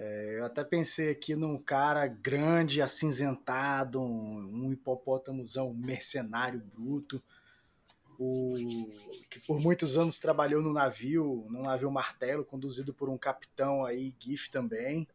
[0.03, 7.23] É, eu até pensei aqui num cara grande, acinzentado, um, um hipopótamozão mercenário bruto,
[8.19, 8.55] o,
[9.29, 14.15] que por muitos anos trabalhou no navio, no navio Martelo, conduzido por um capitão aí,
[14.19, 15.07] GIF também.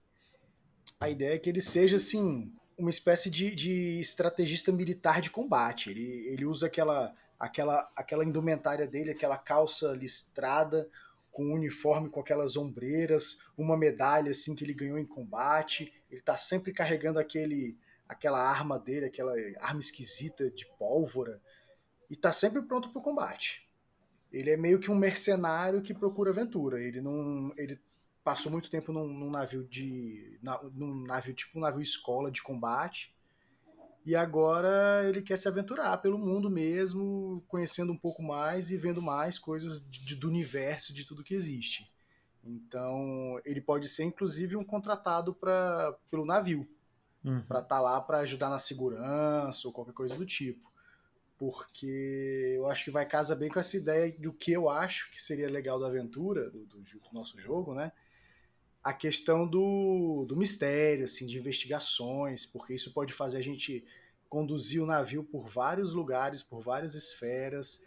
[1.00, 5.90] A ideia é que ele seja, assim, uma espécie de, de estrategista militar de combate.
[5.90, 10.88] Ele, ele usa aquela, aquela, aquela indumentária dele, aquela calça listrada,
[11.36, 15.94] com um uniforme com aquelas ombreiras, uma medalha assim que ele ganhou em combate.
[16.10, 21.42] Ele está sempre carregando aquele aquela arma dele, aquela arma esquisita de pólvora
[22.10, 23.68] e está sempre pronto para o combate.
[24.32, 26.82] Ele é meio que um mercenário que procura aventura.
[26.82, 27.78] Ele não ele
[28.24, 30.40] passou muito tempo num, num navio de
[30.74, 33.14] num navio tipo um navio escola de combate
[34.06, 39.02] e agora ele quer se aventurar pelo mundo mesmo, conhecendo um pouco mais e vendo
[39.02, 41.92] mais coisas de, do universo, de tudo que existe.
[42.44, 46.68] Então, ele pode ser inclusive um contratado pra, pelo navio,
[47.24, 47.42] uhum.
[47.42, 50.72] para estar tá lá para ajudar na segurança ou qualquer coisa do tipo.
[51.40, 55.20] Porque eu acho que vai casa bem com essa ideia do que eu acho que
[55.20, 57.92] seria legal da aventura, do, do, do nosso jogo, né?
[58.86, 63.84] A questão do, do mistério, assim, de investigações, porque isso pode fazer a gente
[64.30, 67.84] conduzir o navio por vários lugares, por várias esferas,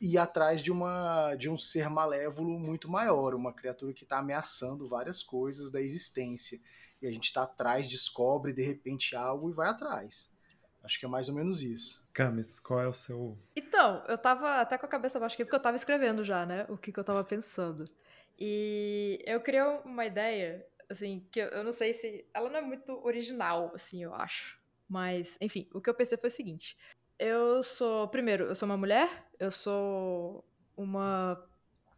[0.00, 4.18] e ir atrás de, uma, de um ser malévolo muito maior, uma criatura que está
[4.18, 6.60] ameaçando várias coisas da existência.
[7.02, 10.32] E a gente está atrás, descobre de repente algo e vai atrás.
[10.84, 12.06] Acho que é mais ou menos isso.
[12.12, 13.36] Camis, qual é o seu.
[13.56, 16.64] Então, eu tava até com a cabeça baixa aqui, porque eu tava escrevendo já, né?
[16.68, 17.84] O que, que eu tava pensando.
[18.38, 22.26] E eu criei uma ideia, assim, que eu não sei se.
[22.34, 24.60] Ela não é muito original, assim, eu acho.
[24.88, 26.76] Mas, enfim, o que eu pensei foi o seguinte.
[27.18, 28.08] Eu sou.
[28.08, 30.44] Primeiro, eu sou uma mulher, eu sou
[30.76, 31.42] uma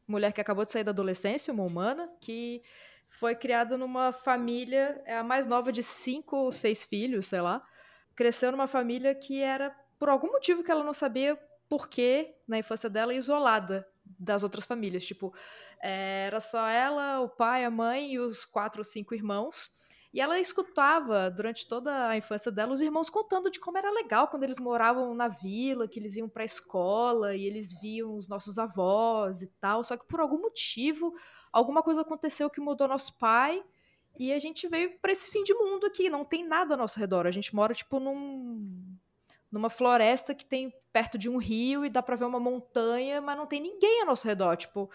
[0.06, 2.62] mulher que acabou de sair da adolescência, uma humana, que
[3.08, 7.66] foi criada numa família, é a mais nova de cinco ou seis filhos, sei lá.
[8.14, 11.36] Cresceu numa família que era, por algum motivo que ela não sabia
[11.68, 15.04] por que, na infância dela, isolada das outras famílias.
[15.04, 15.34] Tipo,
[15.82, 19.72] é, era só ela, o pai, a mãe e os quatro ou cinco irmãos.
[20.14, 24.28] E ela escutava durante toda a infância dela os irmãos contando de como era legal
[24.28, 28.28] quando eles moravam na vila, que eles iam para a escola e eles viam os
[28.28, 29.82] nossos avós e tal.
[29.82, 31.12] Só que por algum motivo,
[31.52, 33.60] alguma coisa aconteceu que mudou nosso pai
[34.16, 36.08] e a gente veio para esse fim de mundo aqui.
[36.08, 37.26] Não tem nada ao nosso redor.
[37.26, 38.96] A gente mora tipo num
[39.54, 43.36] numa floresta que tem perto de um rio e dá para ver uma montanha, mas
[43.36, 44.90] não tem ninguém ao nosso redor, tipo.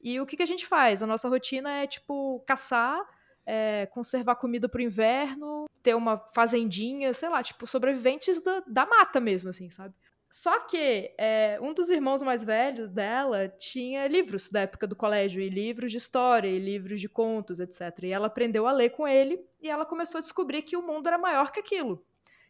[0.00, 1.02] E o que, que a gente faz?
[1.02, 3.06] A nossa rotina é tipo caçar,
[3.44, 9.20] é, conservar comida pro inverno, ter uma fazendinha, sei lá, tipo sobreviventes da, da mata
[9.20, 9.94] mesmo, assim, sabe?
[10.30, 15.40] Só que é, um dos irmãos mais velhos dela tinha livros da época do colégio,
[15.40, 18.04] e livros de história, e livros de contos, etc.
[18.04, 21.06] E ela aprendeu a ler com ele, e ela começou a descobrir que o mundo
[21.06, 22.04] era maior que aquilo.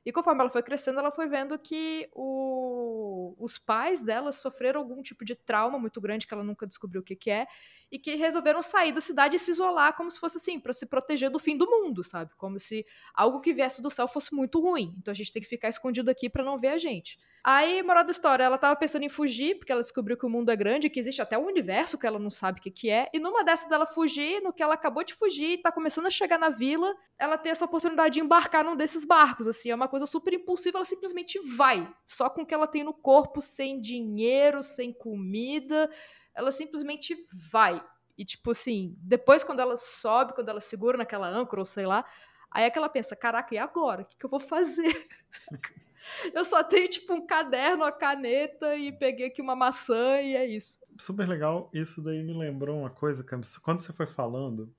[0.08, 5.02] E conforme ela foi crescendo, ela foi vendo que o, os pais dela sofreram algum
[5.02, 7.46] tipo de trauma muito grande que ela nunca descobriu o que, que é.
[7.90, 10.86] E que resolveram sair da cidade e se isolar como se fosse assim, para se
[10.86, 12.32] proteger do fim do mundo, sabe?
[12.36, 14.94] Como se algo que viesse do céu fosse muito ruim.
[14.98, 17.18] Então a gente tem que ficar escondido aqui para não ver a gente.
[17.42, 20.50] Aí, moral da história, ela tava pensando em fugir, porque ela descobriu que o mundo
[20.50, 23.08] é grande, que existe até um universo que ela não sabe o que, que é.
[23.12, 26.10] E numa dessa dela fugir, no que ela acabou de fugir e tá começando a
[26.10, 29.88] chegar na vila, ela tem essa oportunidade de embarcar num desses barcos, assim, é uma
[29.88, 33.80] coisa super impulsiva, ela simplesmente vai, só com o que ela tem no corpo, sem
[33.80, 35.90] dinheiro, sem comida,
[36.38, 37.16] ela simplesmente
[37.50, 37.84] vai.
[38.16, 42.04] E tipo assim, depois quando ela sobe, quando ela segura naquela âncora, ou sei lá,
[42.50, 44.02] aí é que ela pensa, caraca, e agora?
[44.02, 45.08] O que, que eu vou fazer?
[46.32, 50.46] Eu só tenho, tipo, um caderno, a caneta e peguei aqui uma maçã e é
[50.46, 50.78] isso.
[50.96, 51.68] Super legal.
[51.74, 53.58] Isso daí me lembrou uma coisa, Camis.
[53.58, 54.72] Quando você foi falando,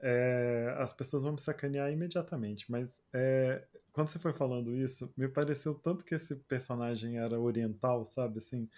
[0.00, 5.28] é, as pessoas vão me sacanear imediatamente, mas é, quando você foi falando isso, me
[5.28, 8.38] pareceu tanto que esse personagem era oriental, sabe?
[8.38, 8.68] Assim,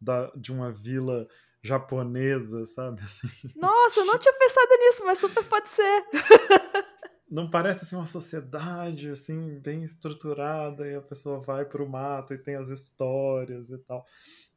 [0.00, 1.26] da, de uma vila
[1.62, 3.02] japonesa, sabe?
[3.02, 3.28] Assim.
[3.56, 6.02] Nossa, eu não tinha pensado nisso, mas super pode ser.
[7.30, 12.34] não parece assim uma sociedade assim bem estruturada e a pessoa vai para o mato
[12.34, 14.04] e tem as histórias e tal.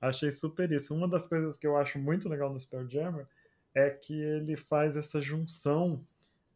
[0.01, 0.93] Achei super isso.
[0.93, 3.27] Uma das coisas que eu acho muito legal no Spelljammer
[3.73, 6.05] é que ele faz essa junção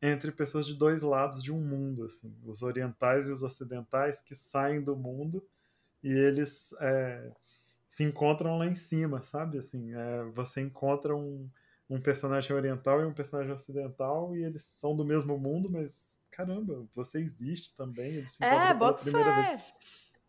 [0.01, 4.33] entre pessoas de dois lados de um mundo, assim, os orientais e os ocidentais que
[4.35, 5.45] saem do mundo
[6.01, 7.31] e eles é,
[7.89, 9.57] se encontram lá em cima, sabe?
[9.57, 11.49] Assim, é, você encontra um,
[11.89, 16.85] um personagem oriental e um personagem ocidental e eles são do mesmo mundo, mas caramba,
[16.93, 18.13] você existe também.
[18.13, 19.51] Eles se é, bota fé.
[19.51, 19.73] Vez.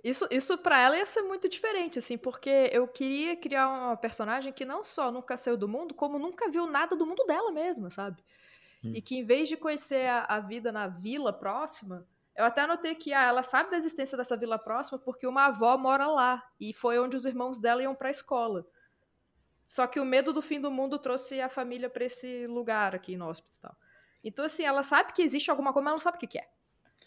[0.03, 4.51] Isso, isso para ela ia ser muito diferente, assim, porque eu queria criar uma personagem
[4.51, 7.91] que não só nunca saiu do mundo, como nunca viu nada do mundo dela mesma,
[7.91, 8.25] sabe?
[8.83, 8.93] Hum.
[8.95, 12.95] E que em vez de conhecer a, a, vida na vila próxima, eu até anotei
[12.95, 16.73] que ah, ela sabe da existência dessa vila próxima porque uma avó mora lá e
[16.73, 18.67] foi onde os irmãos dela iam para a escola.
[19.67, 23.17] Só que o medo do fim do mundo trouxe a família para esse lugar aqui
[23.17, 23.77] no hospital.
[24.23, 26.49] Então, assim, ela sabe que existe alguma coisa, mas ela não sabe o que, é.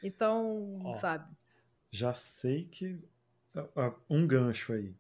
[0.02, 1.30] Então, Ó, sabe?
[1.92, 3.04] Já sei que.
[4.10, 4.96] Um gancho aí.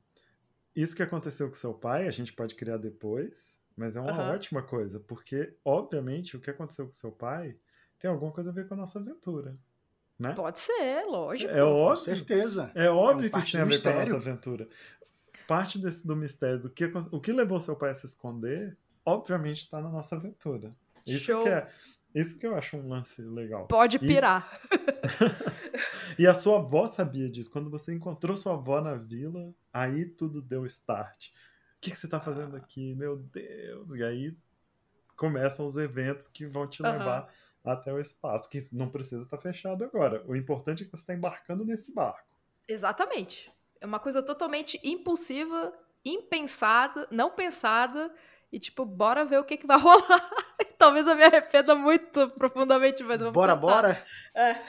[0.75, 4.35] Isso que aconteceu com seu pai, a gente pode criar depois, mas é uma uhum.
[4.35, 7.57] ótima coisa, porque, obviamente, o que aconteceu com seu pai
[7.97, 9.57] tem alguma coisa a ver com a nossa aventura.
[10.29, 10.33] Né?
[10.33, 11.51] Pode ser, lógico.
[11.51, 12.71] É óbvio, com certeza.
[12.73, 14.67] É óbvio é que isso tem a ver com a nossa aventura
[15.47, 19.63] parte desse, do mistério do que o que levou seu pai a se esconder, obviamente
[19.63, 20.69] está na nossa aventura.
[21.05, 21.43] Isso Show.
[21.43, 21.69] que é
[22.15, 23.67] isso que eu acho um lance legal.
[23.67, 24.61] Pode pirar.
[26.17, 27.49] E, e a sua avó sabia disso.
[27.49, 31.29] Quando você encontrou sua avó na vila, aí tudo deu start.
[31.29, 31.31] O
[31.81, 32.93] que, que você está fazendo aqui?
[32.93, 33.91] Meu Deus!
[33.91, 34.37] E aí
[35.17, 37.29] começam os eventos que vão te levar uhum.
[37.63, 40.23] Até o espaço, que não precisa estar tá fechado agora.
[40.27, 42.27] O importante é que você está embarcando nesse barco.
[42.67, 43.51] Exatamente.
[43.79, 45.73] É uma coisa totalmente impulsiva,
[46.03, 48.13] impensada, não pensada.
[48.51, 50.29] E, tipo, bora ver o que, que vai rolar.
[50.77, 53.67] Talvez eu me arrependa muito profundamente, mas vamos Bora, tentar.
[53.67, 54.05] bora?
[54.35, 54.61] É.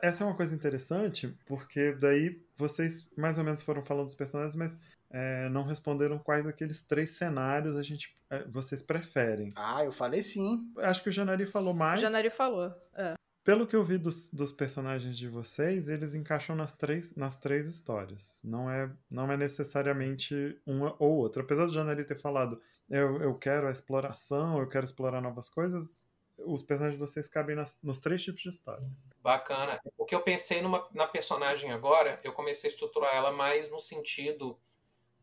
[0.00, 4.54] Essa é uma coisa interessante, porque daí vocês mais ou menos foram falando dos personagens,
[4.54, 4.78] mas
[5.16, 9.50] é, não responderam quais daqueles três cenários a gente é, vocês preferem.
[9.56, 10.70] Ah, eu falei sim.
[10.76, 11.98] Acho que o Janari falou mais.
[11.98, 12.70] O Janari falou.
[12.94, 13.14] É.
[13.42, 17.66] Pelo que eu vi dos, dos personagens de vocês, eles encaixam nas três, nas três
[17.66, 18.40] histórias.
[18.44, 21.42] Não é, não é necessariamente uma ou outra.
[21.42, 26.04] Apesar do Janari ter falado, eu, eu quero a exploração, eu quero explorar novas coisas,
[26.36, 28.86] os personagens de vocês cabem nas, nos três tipos de história.
[29.22, 29.80] Bacana.
[29.96, 33.80] O que eu pensei numa, na personagem agora, eu comecei a estruturar ela mais no
[33.80, 34.58] sentido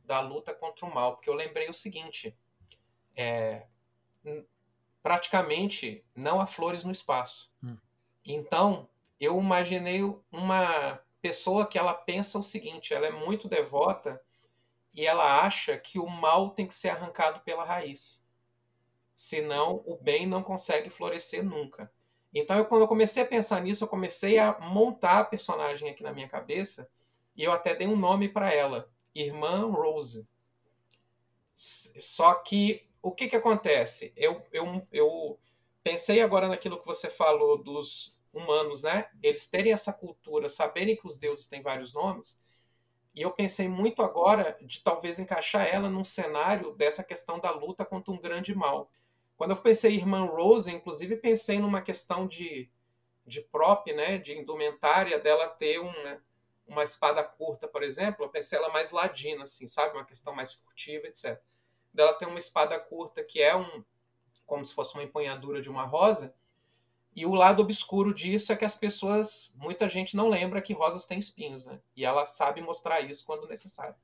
[0.03, 1.15] da luta contra o mal.
[1.15, 2.37] Porque eu lembrei o seguinte:
[3.15, 3.65] é,
[5.01, 7.51] praticamente não há flores no espaço.
[7.63, 7.77] Hum.
[8.25, 8.89] Então,
[9.19, 14.21] eu imaginei uma pessoa que ela pensa o seguinte: ela é muito devota
[14.93, 18.23] e ela acha que o mal tem que ser arrancado pela raiz.
[19.15, 21.91] Senão, o bem não consegue florescer nunca.
[22.33, 26.01] Então, eu, quando eu comecei a pensar nisso, eu comecei a montar a personagem aqui
[26.01, 26.89] na minha cabeça
[27.35, 30.27] e eu até dei um nome para ela, Irmã Rose.
[31.55, 34.13] Só que o que, que acontece?
[34.15, 35.39] Eu, eu, eu
[35.83, 39.09] pensei agora naquilo que você falou dos humanos, né?
[39.21, 42.39] Eles terem essa cultura, saberem que os deuses têm vários nomes.
[43.13, 47.85] E eu pensei muito agora de talvez encaixar ela num cenário dessa questão da luta
[47.85, 48.89] contra um grande mal.
[49.37, 52.69] Quando eu pensei em Irmã Rose, inclusive pensei numa questão de,
[53.25, 54.17] de prop, né?
[54.17, 56.19] De indumentária dela ter um, né?
[56.67, 58.25] Uma espada curta, por exemplo.
[58.25, 59.95] Eu pensei ela mais ladina, assim, sabe?
[59.95, 61.39] Uma questão mais furtiva, etc.
[61.93, 63.83] Dela ter uma espada curta que é um
[64.45, 66.33] como se fosse uma empunhadura de uma rosa.
[67.15, 71.05] E o lado obscuro disso é que as pessoas, muita gente não lembra que rosas
[71.05, 71.79] têm espinhos, né?
[71.95, 73.95] E ela sabe mostrar isso quando necessário.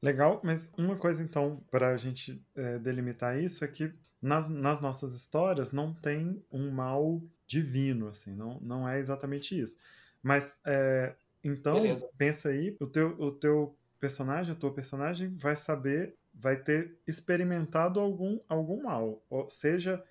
[0.00, 4.80] Legal, mas uma coisa então, para a gente é, delimitar isso, é que nas, nas
[4.80, 9.78] nossas histórias não tem um mal divino, assim, não, não é exatamente isso.
[10.22, 11.14] Mas, é,
[11.52, 12.08] então, Beleza.
[12.16, 18.00] pensa aí, o teu, o teu personagem, a tua personagem vai saber, vai ter experimentado
[18.00, 20.02] algum, algum mal, ou seja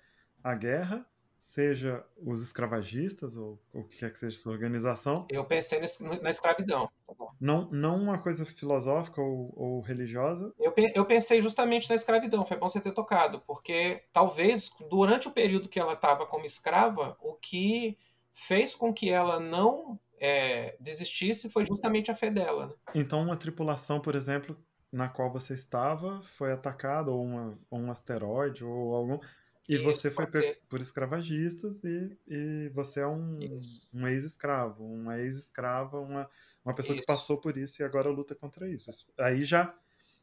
[0.42, 5.26] a guerra, seja os escravagistas, ou o que quer que seja sua organização.
[5.30, 5.80] Eu pensei
[6.20, 6.90] na escravidão.
[7.40, 10.52] Não, não uma coisa filosófica ou, ou religiosa.
[10.58, 15.32] Eu, eu pensei justamente na escravidão, foi bom você ter tocado, porque talvez durante o
[15.32, 17.96] período que ela estava como escrava, o que
[18.32, 22.66] fez com que ela não é, desistisse foi justamente a fé dela.
[22.68, 22.74] né?
[22.94, 24.56] Então, uma tripulação, por exemplo,
[24.90, 29.18] na qual você estava, foi atacada, ou, uma, ou um asteroide, ou algum.
[29.68, 30.60] E Isso, você foi ser.
[30.68, 33.38] por escravagistas e, e você é um,
[33.92, 36.28] um ex-escravo, uma ex-escrava, uma,
[36.64, 37.06] uma pessoa que Isso.
[37.06, 38.88] passou por isso e agora luta contra isso.
[38.88, 39.74] Isso- Aí já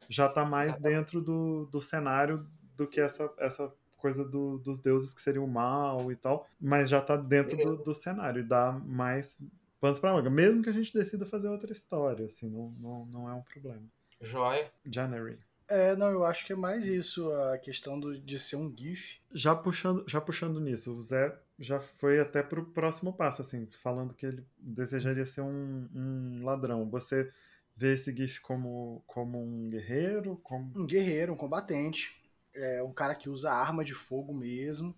[0.08, 5.12] já tá mais dentro do, do cenário do que essa, essa coisa do- dos deuses
[5.12, 8.72] que seria o mal e tal, mas já tá dentro do, do cenário e dá
[8.72, 9.36] mais
[9.80, 13.30] panos pra manga, mesmo que a gente decida fazer outra história, assim, não, não, não
[13.30, 13.84] é um problema.
[14.20, 14.70] Joia.
[14.84, 15.38] January.
[15.68, 19.18] É, não, eu acho que é mais isso, a questão do, de ser um GIF.
[19.32, 24.14] Já puxando, já puxando nisso, o Zé já foi até pro próximo passo, assim, falando
[24.14, 26.88] que ele desejaria ser um, um ladrão.
[26.90, 27.32] Você
[27.74, 30.72] vê esse GIF como, como um guerreiro, como...
[30.78, 32.16] Um guerreiro, um combatente.
[32.54, 34.94] É um cara que usa arma de fogo mesmo.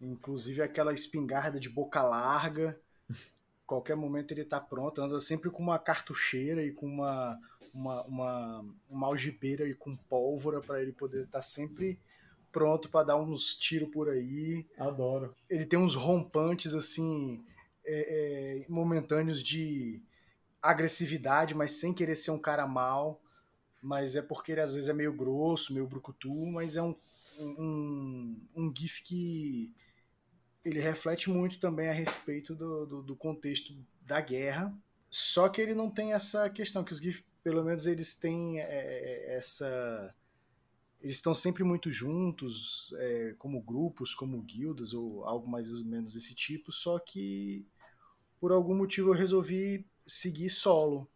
[0.00, 2.78] Inclusive aquela espingarda de boca larga.
[3.66, 5.00] Qualquer momento ele tá pronto.
[5.00, 7.38] Anda sempre com uma cartucheira e com uma,
[7.74, 11.98] uma, uma, uma algibeira e com pólvora para ele poder estar sempre
[12.52, 14.64] pronto para dar uns tiros por aí.
[14.78, 15.34] Adoro.
[15.50, 17.44] ele tem uns rompantes assim
[17.84, 20.00] é, é, momentâneos de
[20.62, 23.20] agressividade, mas sem querer ser um cara mal.
[23.82, 26.96] Mas é porque ele às vezes é meio grosso, meio brucutu, mas é um,
[27.38, 29.72] um, um GIF que
[30.66, 34.76] ele reflete muito também a respeito do, do, do contexto da guerra.
[35.08, 39.36] Só que ele não tem essa questão, que os GIFs, pelo menos, eles têm é,
[39.36, 40.12] essa.
[41.00, 46.14] Eles estão sempre muito juntos, é, como grupos, como guildas, ou algo mais ou menos
[46.14, 47.64] desse tipo, só que
[48.40, 51.08] por algum motivo eu resolvi seguir solo.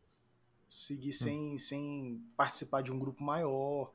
[0.71, 3.91] Seguir sem, sem participar de um grupo maior.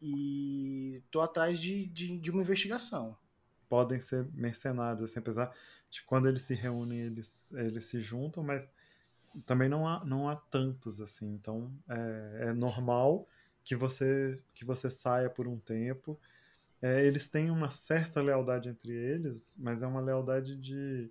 [0.00, 3.16] E tô atrás de, de, de uma investigação.
[3.72, 5.50] Podem ser mercenários, assim, apesar
[5.90, 8.70] de quando eles se reúnem, eles, eles se juntam, mas
[9.46, 11.26] também não há, não há tantos, assim.
[11.32, 13.26] Então, é, é normal
[13.64, 16.20] que você, que você saia por um tempo.
[16.82, 21.10] É, eles têm uma certa lealdade entre eles, mas é uma lealdade de,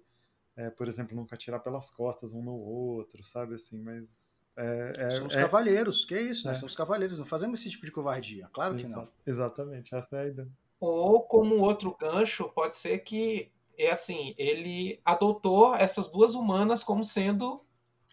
[0.55, 5.11] é, por exemplo, nunca atirar pelas costas um no outro, sabe assim, mas é, é,
[5.11, 6.47] somos é- cavaleiros, que isso?
[6.47, 6.59] Nós É.
[6.59, 8.47] somos cavaleiros, não fazemos esse tipo de covardia.
[8.53, 9.09] Claro que exa- não.
[9.25, 10.60] Exatamente, essa é a ideia.
[10.81, 17.03] Ou como outro gancho, pode ser que é assim, ele adotou essas duas humanas como
[17.03, 17.61] sendo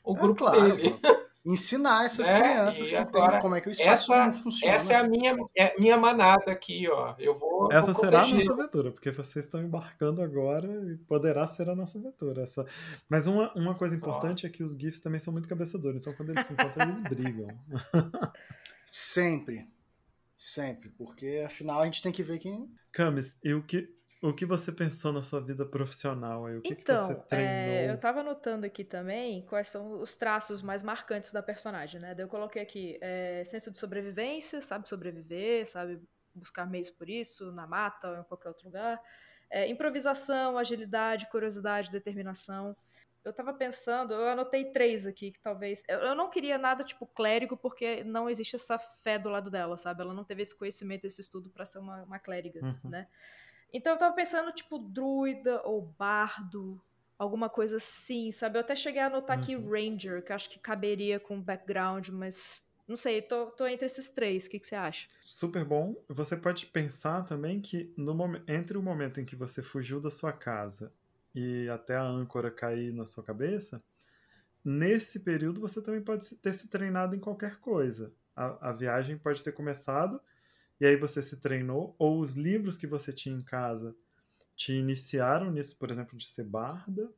[0.05, 0.91] o É grupo claro, dele.
[0.91, 1.19] pô.
[1.47, 4.75] Ensinar essas É, crianças e que agora, tem como é que o espaço essa- funciona.
[4.75, 7.15] Essa é a minha, é minha manada aqui, ó.
[7.19, 7.73] Eu vou.
[7.73, 11.75] Essa vou será a nossa aventura, porque vocês estão embarcando agora e poderá ser a
[11.75, 12.43] nossa aventura.
[12.43, 12.67] Essa...
[13.09, 16.31] Mas uma, uma coisa importante é que os GIFs também são muito cabeçadores, então quando
[16.31, 17.49] eles se encontram, eles brigam.
[18.85, 19.67] Sempre.
[20.39, 20.89] Sempre.
[20.91, 22.73] Porque afinal a gente tem que ver quem.
[22.93, 23.89] Camis, e o que,
[24.23, 26.57] o que você pensou na sua vida profissional aí?
[26.57, 27.51] O que, que você Então, treinou?
[27.57, 32.15] é, eu tava anotando aqui também quais são os traços mais marcantes da personagem, né?
[32.15, 36.01] Daí eu coloquei aqui é, senso de sobrevivência, sabe sobreviver, sabe
[36.35, 39.01] buscar meios por isso, na mata ou em qualquer outro lugar.
[39.51, 42.77] É, improvisação, agilidade, curiosidade, determinação.
[43.29, 45.83] Eu tava pensando, eu anotei três aqui, que talvez.
[45.89, 49.77] Eu, eu não queria nada tipo clérigo, porque não existe essa fé do lado dela,
[49.77, 50.03] sabe?
[50.03, 52.91] Ela não teve esse conhecimento, esse estudo pra ser uma, uma clériga, Uhum.
[52.91, 53.07] né?
[53.73, 56.81] Então eu tava pensando, tipo, druida ou bardo,
[57.19, 58.57] alguma coisa assim, sabe?
[58.59, 59.71] Eu até cheguei a anotar aqui Uhum.
[59.71, 64.09] ranger, que eu acho que caberia com background, mas não sei, tô, tô entre esses
[64.09, 65.07] três, o que, que você acha?
[65.21, 65.95] Super bom.
[66.09, 68.17] Você pode pensar também que no
[68.49, 70.93] entre o momento em que você fugiu da sua casa
[71.39, 73.83] e até a âncora cair na sua cabeça,
[74.65, 78.13] nesse período você também pode ter se treinado em qualquer coisa.
[78.37, 80.21] A, a viagem pode ter começado
[80.81, 83.97] e aí você se treinou, ou os livros que você tinha em casa
[84.57, 87.13] te iniciaram nisso, por exemplo, de ser barda.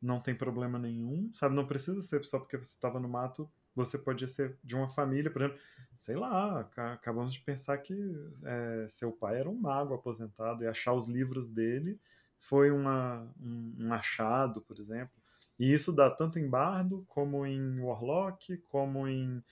[0.00, 1.54] Não tem problema nenhum, sabe?
[1.54, 3.50] Não precisa ser só porque você estava no mato.
[3.74, 5.60] Você podia ser de uma família, por exemplo
[5.96, 7.94] sei lá, ca- acabamos de pensar que
[8.44, 12.00] é, seu pai era um mago aposentado e achar os livros dele
[12.40, 15.12] foi uma, um, um achado, por exemplo.
[15.58, 19.44] E isso dá tanto em bardo, como em warlock, como em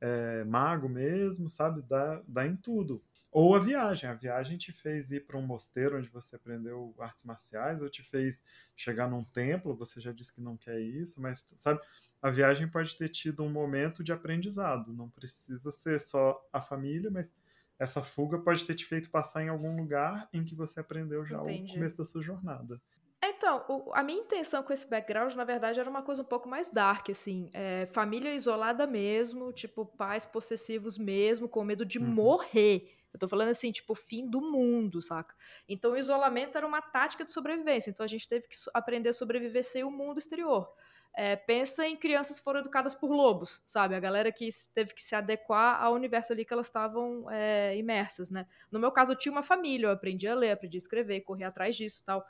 [0.00, 1.82] é, mago mesmo, sabe?
[1.82, 3.02] Dá, dá em tudo.
[3.32, 4.08] Ou a viagem.
[4.08, 8.02] A viagem te fez ir para um mosteiro onde você aprendeu artes marciais, ou te
[8.02, 8.44] fez
[8.76, 11.80] chegar num templo, você já disse que não quer isso, mas, sabe?
[12.22, 14.92] A viagem pode ter tido um momento de aprendizado.
[14.92, 17.34] Não precisa ser só a família, mas
[17.78, 21.42] essa fuga pode ter te feito passar em algum lugar em que você aprendeu já
[21.42, 21.42] Entendi.
[21.42, 22.80] o começo da sua jornada.
[23.22, 26.48] Então, o- a minha intenção com esse background, na verdade, era uma coisa um pouco
[26.48, 27.50] mais dark, assim.
[27.54, 32.36] É, família isolada mesmo, tipo, pais possessivos mesmo, com medo de Uhum.
[32.38, 32.92] morrer.
[33.12, 35.34] Eu tô falando assim, tipo, fim do mundo, saca?
[35.68, 37.90] Então, o isolamento era uma tática de sobrevivência.
[37.90, 40.68] Então, a gente teve que aprender a sobreviver sem o mundo exterior.
[41.16, 43.94] É, pensa em crianças que foram educadas por lobos, sabe?
[43.94, 48.30] A galera que teve que se adequar ao universo ali que elas estavam é, imersas,
[48.30, 48.46] né?
[48.70, 51.44] No meu caso, eu tinha uma família, eu aprendi a ler, aprendi a escrever, correr
[51.44, 52.24] atrás disso tal.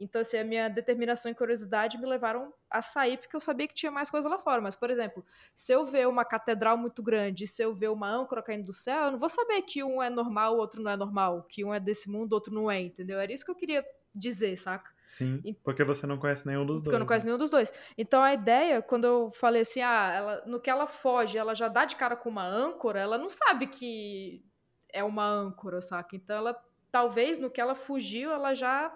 [0.00, 3.74] Então, assim, a minha determinação e curiosidade me levaram a sair porque eu sabia que
[3.74, 4.60] tinha mais coisa lá fora.
[4.60, 5.24] Mas, por exemplo,
[5.54, 9.06] se eu ver uma catedral muito grande, se eu ver uma âncora caindo do céu,
[9.06, 11.74] eu não vou saber que um é normal, o outro não é normal, que um
[11.74, 13.18] é desse mundo, o outro não é, entendeu?
[13.18, 13.84] Era isso que eu queria
[14.14, 14.90] dizer, saca?
[15.08, 16.94] Sim, E- porque você não conhece nenhum dos Porque dois.
[16.96, 17.30] eu não conheço né?
[17.30, 17.72] nenhum dos dois.
[17.96, 21.66] Então a ideia, quando eu falei assim, ah, ela, no que ela foge, ela já
[21.66, 24.44] dá de cara com uma âncora, ela não sabe que
[24.92, 26.14] é uma âncora, saca?
[26.14, 28.94] Então ela, talvez no que ela fugiu, ela já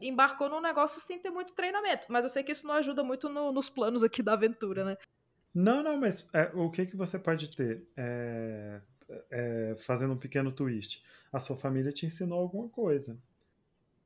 [0.00, 2.06] embarcou num negócio sem ter muito treinamento.
[2.10, 4.96] Mas eu sei que isso não ajuda muito no- nos planos aqui da aventura, né?
[5.54, 7.86] Não, não, mas é, o que, que você pode ter?
[7.96, 8.80] É,
[9.30, 11.00] é, fazendo um pequeno twist.
[11.32, 13.16] A sua família te ensinou alguma coisa.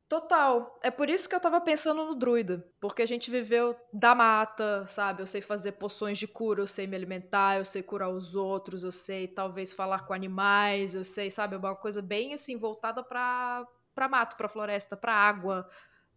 [0.08, 0.78] Total.
[0.84, 2.64] É por isso que eu tava pensando no druida.
[2.80, 5.20] Porque a gente viveu da mata, sabe?
[5.22, 8.84] Eu sei fazer poções de cura, eu sei me alimentar, eu sei curar os outros,
[8.84, 11.56] eu sei talvez falar com animais, eu sei, sabe?
[11.56, 15.68] Uma coisa bem assim, voltada pra, pra mato, pra floresta, pra água,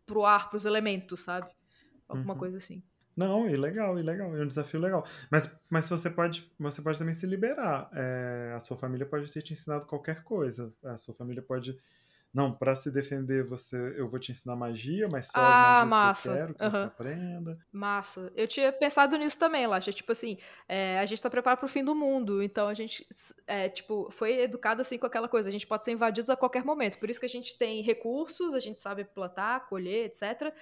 [0.05, 1.51] pro ar, pros elementos, sabe?
[2.07, 2.39] Alguma Uhum.
[2.39, 2.83] coisa assim.
[3.17, 5.05] Não, e legal, e legal, é um desafio legal.
[5.31, 7.89] Mas, mas você pode, você pode também se liberar.
[7.93, 10.73] É, a sua família pode ter te ensinado qualquer coisa.
[10.83, 11.77] A sua família pode.
[12.31, 15.89] Não, para se defender, você, eu vou te ensinar magia, mas só Ah, as magias
[15.89, 16.21] massa.
[16.21, 16.85] que eu quero que você Aham.
[16.85, 17.57] aprenda.
[17.71, 18.31] Massa.
[18.35, 19.91] Eu tinha pensado nisso também, Lacha.
[19.91, 22.43] Tipo assim, é, a gente tá preparado pro fim do mundo.
[22.43, 23.07] Então a gente,
[23.47, 25.49] é, tipo, foi educado assim com aquela coisa.
[25.49, 26.99] A gente pode ser invadidos a qualquer momento.
[26.99, 30.53] Por isso que a gente tem recursos, a gente sabe plantar, colher, etc.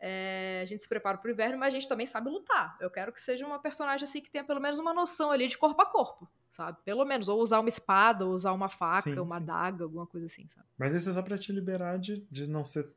[0.00, 2.76] É, a gente se prepara pro inverno, mas a gente também sabe lutar.
[2.80, 5.56] Eu quero que seja uma personagem assim que tenha pelo menos uma noção ali de
[5.56, 6.78] corpo a corpo, sabe?
[6.84, 7.28] Pelo menos.
[7.28, 9.42] Ou usar uma espada, ou usar uma faca, Sim, uma sim.
[9.42, 10.66] adaga, alguma coisa assim, sabe?
[10.78, 12.88] Mas isso é só pra te liberar de, de não ser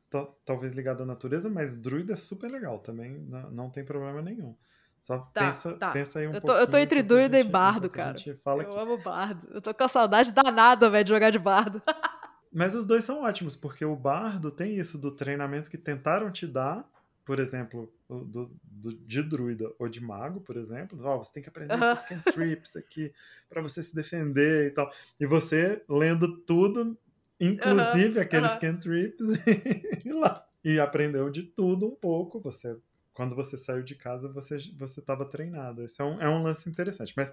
[0.44, 4.54] talvez ligado à natureza, mas druida é super legal também, não, não tem problema nenhum.
[5.02, 5.90] Só Tá, pensa, tá.
[5.90, 8.16] pensa aí um Eu tô, eu tô entre druida e bardo, cara.
[8.18, 8.78] Eu aqui.
[8.78, 9.48] amo bardo.
[9.50, 11.80] Eu tô com a saudade danada, velho, de jogar de bardo.
[12.52, 16.46] Mas os dois são ótimos, porque o bardo tem isso do treinamento que tentaram te
[16.46, 16.88] dar,
[17.28, 20.98] por exemplo, do, do- de druida ou de mago, por exemplo.
[21.04, 21.92] Ó, você tem que aprender Aham.
[21.92, 23.12] esses cantrips aqui
[23.50, 24.90] pra você se defender e tal.
[25.20, 26.98] E você lendo tudo,
[27.38, 28.60] inclusive aqueles aham.
[28.60, 29.26] cantrips,
[30.06, 30.42] e lá.
[30.64, 32.40] E aprendeu de tudo um pouco.
[32.40, 32.78] Você,
[33.12, 35.84] quando você saiu de casa, você você estava treinado.
[35.84, 37.12] Isso é um, é um lance interessante.
[37.14, 37.30] Mas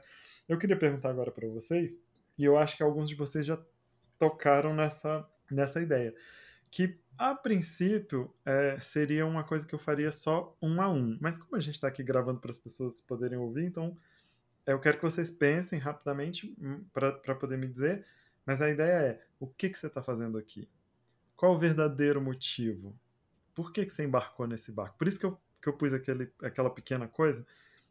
[0.50, 2.02] eu queria perguntar agora pra vocês,
[2.38, 3.58] e eu acho que alguns de vocês já
[4.20, 6.14] tocaram nessa, nessa ideia.
[6.70, 11.18] Que, a princípio, é, seria uma coisa que eu faria só um a um.
[11.22, 13.98] Mas como a gente está aqui gravando para as pessoas poderem ouvir, então
[14.66, 16.56] eu quero que vocês pensem rapidamente
[16.94, 18.06] para poder me dizer.
[18.46, 20.70] Mas a ideia é: o que, que você está fazendo aqui?
[21.36, 22.98] Qual o verdadeiro motivo?
[23.54, 24.98] Por que, que você embarcou nesse barco?
[24.98, 27.46] Por isso que eu, que eu pus aquele, aquela pequena coisa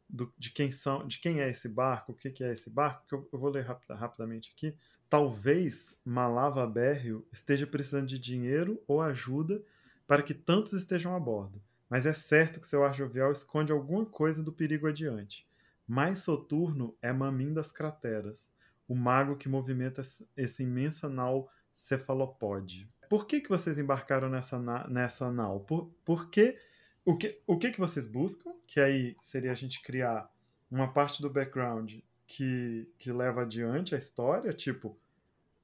[0.08, 3.06] do, de quem são, de quem é esse barco, o que, que é esse barco,
[3.08, 4.74] que eu, eu vou ler rapida, rapidamente aqui.
[5.08, 9.62] Talvez Malava Berrio esteja precisando de dinheiro ou ajuda
[10.06, 14.04] para que tantos estejam a bordo, mas é certo que seu ar jovial esconde alguma
[14.04, 15.46] coisa do perigo adiante.
[15.86, 18.48] Mais soturno é Mamim das Crateras,
[18.88, 20.02] o mago que movimenta
[20.36, 22.88] essa imensa nau cefalopode.
[23.08, 25.60] Por que, que vocês embarcaram nessa, na, nessa nau?
[25.60, 26.58] Por, por que,
[27.04, 28.54] o, que, o que, que vocês buscam?
[28.66, 30.30] Que aí seria a gente criar
[30.70, 31.94] uma parte do background
[32.26, 34.98] que, que leva adiante a história, tipo,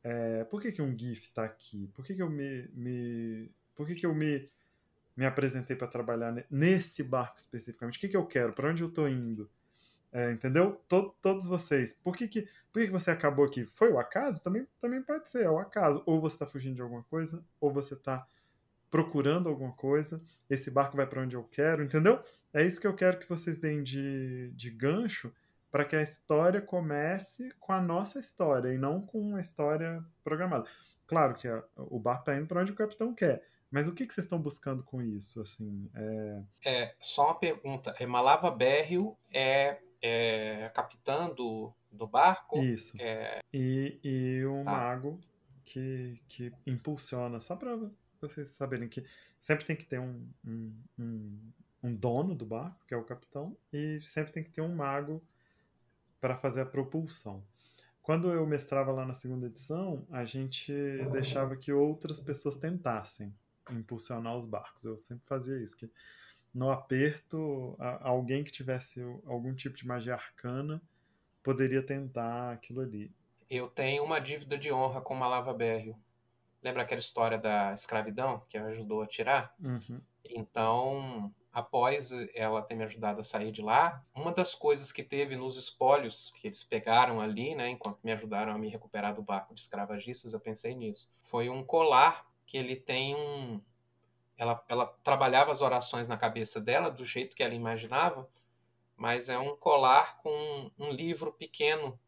[0.02, 1.88] é, por que, que um GIF está aqui?
[1.94, 4.46] Por que, que eu me, me por que, que eu me,
[5.16, 7.98] me apresentei para trabalhar nesse barco especificamente?
[7.98, 8.52] O que, que eu quero?
[8.52, 9.50] Para onde eu estou indo?
[10.12, 10.80] É, entendeu?
[10.88, 11.92] Tod todos vocês.
[11.92, 13.64] Por que, que, por que, que você acabou aqui?
[13.66, 14.42] Foi o acaso?
[14.42, 16.02] Também, também pode ser, é o acaso.
[16.04, 18.26] Ou você está fugindo de alguma coisa, ou você está
[18.90, 20.20] procurando alguma coisa.
[20.48, 22.20] Esse barco vai para onde eu quero, entendeu?
[22.52, 25.32] É isso que eu quero que vocês deem de, de gancho
[25.70, 30.68] para que a história comece com a nossa história e não com uma história programada.
[31.06, 34.04] Claro que a, o barco está indo para onde o capitão quer, mas o que,
[34.04, 35.40] que vocês estão buscando com isso?
[35.40, 36.42] Assim, é...
[36.64, 37.94] é só uma pergunta.
[38.00, 42.60] É Malava Berrio é, é capitã do, do barco.
[42.60, 42.92] Isso.
[43.00, 44.72] É, E, e um Tá.
[44.72, 45.20] mago
[45.64, 47.78] que, que impulsiona, só para
[48.20, 49.04] vocês saberem que
[49.38, 51.38] sempre tem que ter um, um, um,
[51.82, 55.22] um dono do barco, que é o capitão, e sempre tem que ter um mago
[56.20, 57.42] para fazer a propulsão.
[58.02, 60.72] Quando eu mestrava lá na segunda edição, a gente
[61.12, 63.32] deixava que outras pessoas tentassem
[63.70, 64.84] impulsionar os barcos.
[64.84, 65.88] Eu sempre fazia isso, que
[66.52, 70.82] no aperto, a- alguém que tivesse algum tipo de magia arcana
[71.42, 73.10] poderia tentar aquilo ali.
[73.48, 75.96] eu tenho uma dívida de honra com Malava Berrio.
[76.62, 79.54] Lembra aquela história da escravidão que ajudou a tirar?
[79.58, 80.00] Uhum.
[80.24, 85.36] Então, após ela ter me ajudado a sair de lá, uma das coisas que teve
[85.36, 89.54] nos espólios que eles pegaram ali, né, enquanto me ajudaram a me recuperar do barco
[89.54, 91.12] de escravagistas, eu pensei nisso.
[91.22, 93.60] Foi um colar que ele tem um.
[94.36, 98.28] Ela, ela trabalhava as orações na cabeça dela do jeito que ela imaginava,
[98.96, 101.98] mas é um colar com um livro pequeno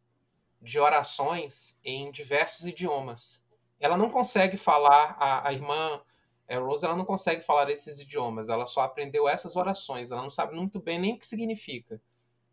[0.61, 3.42] de orações em diversos idiomas.
[3.83, 6.01] Ela não consegue falar, a, a irmã
[6.47, 10.31] é, Rose ela não consegue falar esses idiomas, ela só aprendeu essas orações, ela não
[10.31, 12.01] sabe muito bem nem o que significa.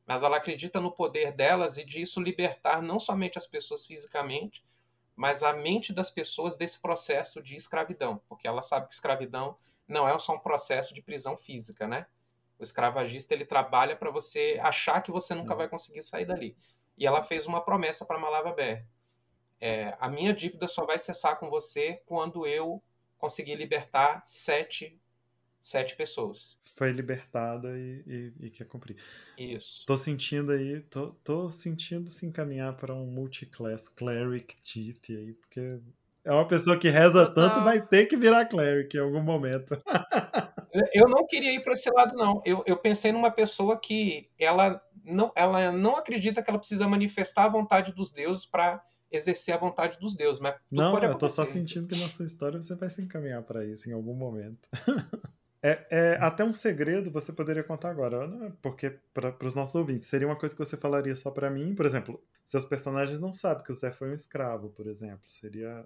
[0.07, 4.63] Mas ela acredita no poder delas e disso libertar não somente as pessoas fisicamente,
[5.15, 9.55] mas a mente das pessoas desse processo de escravidão, porque ela sabe que escravidão
[9.87, 12.07] não é só um processo de prisão física, né?
[12.57, 16.57] O escravagista ele trabalha para você achar que você nunca vai conseguir sair dali.
[16.97, 18.87] E ela fez uma promessa para Malava Ber.
[19.61, 22.81] É, a minha dívida só vai cessar com você quando eu
[23.17, 24.97] conseguir libertar sete,
[25.59, 26.57] sete pessoas.
[26.75, 28.95] Foi libertada e, e- e quer cumprir.
[29.37, 29.85] Isso.
[29.85, 35.79] Tô sentindo aí, tô, tô sentindo se encaminhar para um multiclass cleric chief aí, porque
[36.23, 37.49] é uma pessoa que reza Total.
[37.49, 39.81] tanto, vai ter que virar cleric em algum momento.
[40.93, 42.41] Eu não queria ir para esse lado, não.
[42.45, 47.45] Eu, eu pensei numa pessoa que ela não, ela não acredita que ela precisa manifestar
[47.45, 48.79] a vontade dos deuses para
[49.11, 52.25] exercer a vontade dos deuses, mas Não, pode eu tô só sentindo que na sua
[52.25, 54.67] história você vai se encaminhar para isso em algum momento.
[55.61, 58.53] É, é até um segredo você poderia contar agora, né?
[58.61, 61.85] porque para os nossos ouvintes seria uma coisa que você falaria só para mim, por
[61.85, 65.85] exemplo, seus personagens não sabem que o Zé foi um escravo, por exemplo, seria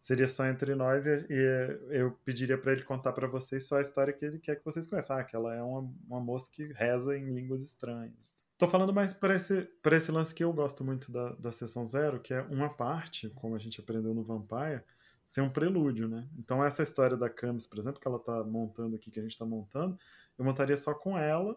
[0.00, 3.82] seria só entre nós e, e eu pediria para ele contar para vocês só a
[3.82, 6.72] história que ele quer que vocês conheçam, ah, que ela é uma, uma moça que
[6.72, 8.30] reza em línguas estranhas.
[8.60, 11.86] Tô falando mais para esse, pra esse lance que eu gosto muito da, da sessão
[11.86, 14.82] zero, que é uma parte, como a gente aprendeu no Vampire,
[15.26, 16.28] ser um prelúdio, né?
[16.38, 19.38] Então essa história da Camis, por exemplo, que ela tá montando aqui, que a gente
[19.38, 19.98] tá montando,
[20.38, 21.56] eu montaria só com ela,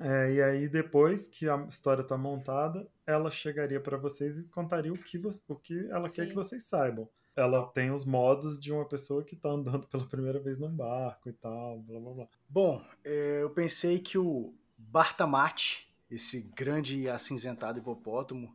[0.00, 4.92] é, e aí depois que a história tá montada, ela chegaria para vocês e contaria
[4.92, 6.28] o que, vo- o que ela quer Sim.
[6.28, 7.08] que vocês saibam.
[7.34, 11.28] Ela tem os modos de uma pessoa que tá andando pela primeira vez num barco
[11.28, 12.28] e tal, blá blá blá.
[12.48, 18.54] Bom, é, eu pensei que o Bartamate, esse grande e acinzentado hipopótamo,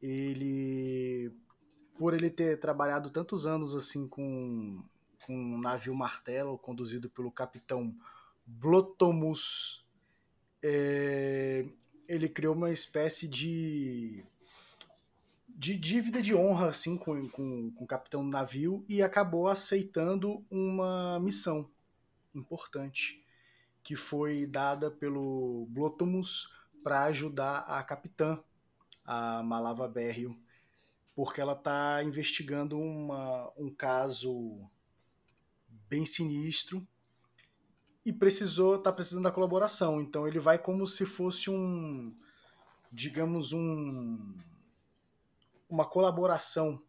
[0.00, 1.30] ele,
[1.98, 4.82] por ele ter trabalhado tantos anos assim com,
[5.26, 7.94] com um navio martelo conduzido pelo capitão
[8.46, 9.86] Blotomus,
[10.62, 11.66] é,
[12.08, 14.24] ele criou uma espécie de
[15.46, 20.42] de dívida de honra assim com, com, com o capitão do navio e acabou aceitando
[20.50, 21.70] uma missão
[22.34, 23.22] importante
[23.82, 26.48] que foi dada pelo Blotomus
[26.82, 28.38] para ajudar a capitã,
[29.04, 30.38] a Malava Berrio,
[31.14, 34.68] porque ela está investigando uma, um caso
[35.88, 36.86] bem sinistro
[38.04, 40.00] e precisou tá precisando da colaboração.
[40.00, 42.14] Então ele vai como se fosse um,
[42.90, 44.34] digamos um,
[45.68, 46.82] uma colaboração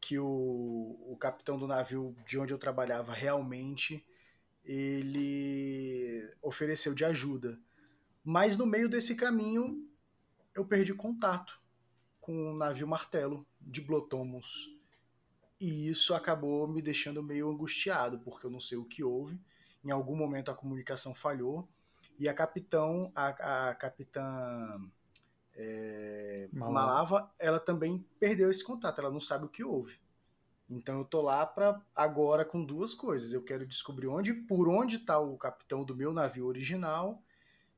[0.00, 4.04] que o, o capitão do navio de onde eu trabalhava realmente
[4.64, 7.58] ele ofereceu de ajuda.
[8.24, 9.88] Mas no meio desse caminho
[10.54, 11.60] eu perdi contato
[12.20, 14.70] com o navio martelo de Blotomos.
[15.60, 19.40] E isso acabou me deixando meio angustiado, porque eu não sei o que houve.
[19.84, 21.68] Em algum momento a comunicação falhou
[22.18, 24.80] e a capitão, a, a capitã
[25.54, 26.72] é, Malava.
[26.72, 30.00] Malava, ela também perdeu esse contato, ela não sabe o que houve.
[30.70, 33.34] Então eu tô lá para agora com duas coisas.
[33.34, 37.22] Eu quero descobrir onde, por onde está o capitão do meu navio original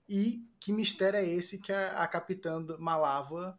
[0.08, 3.58] e que mistério é esse que a, a capitã Malava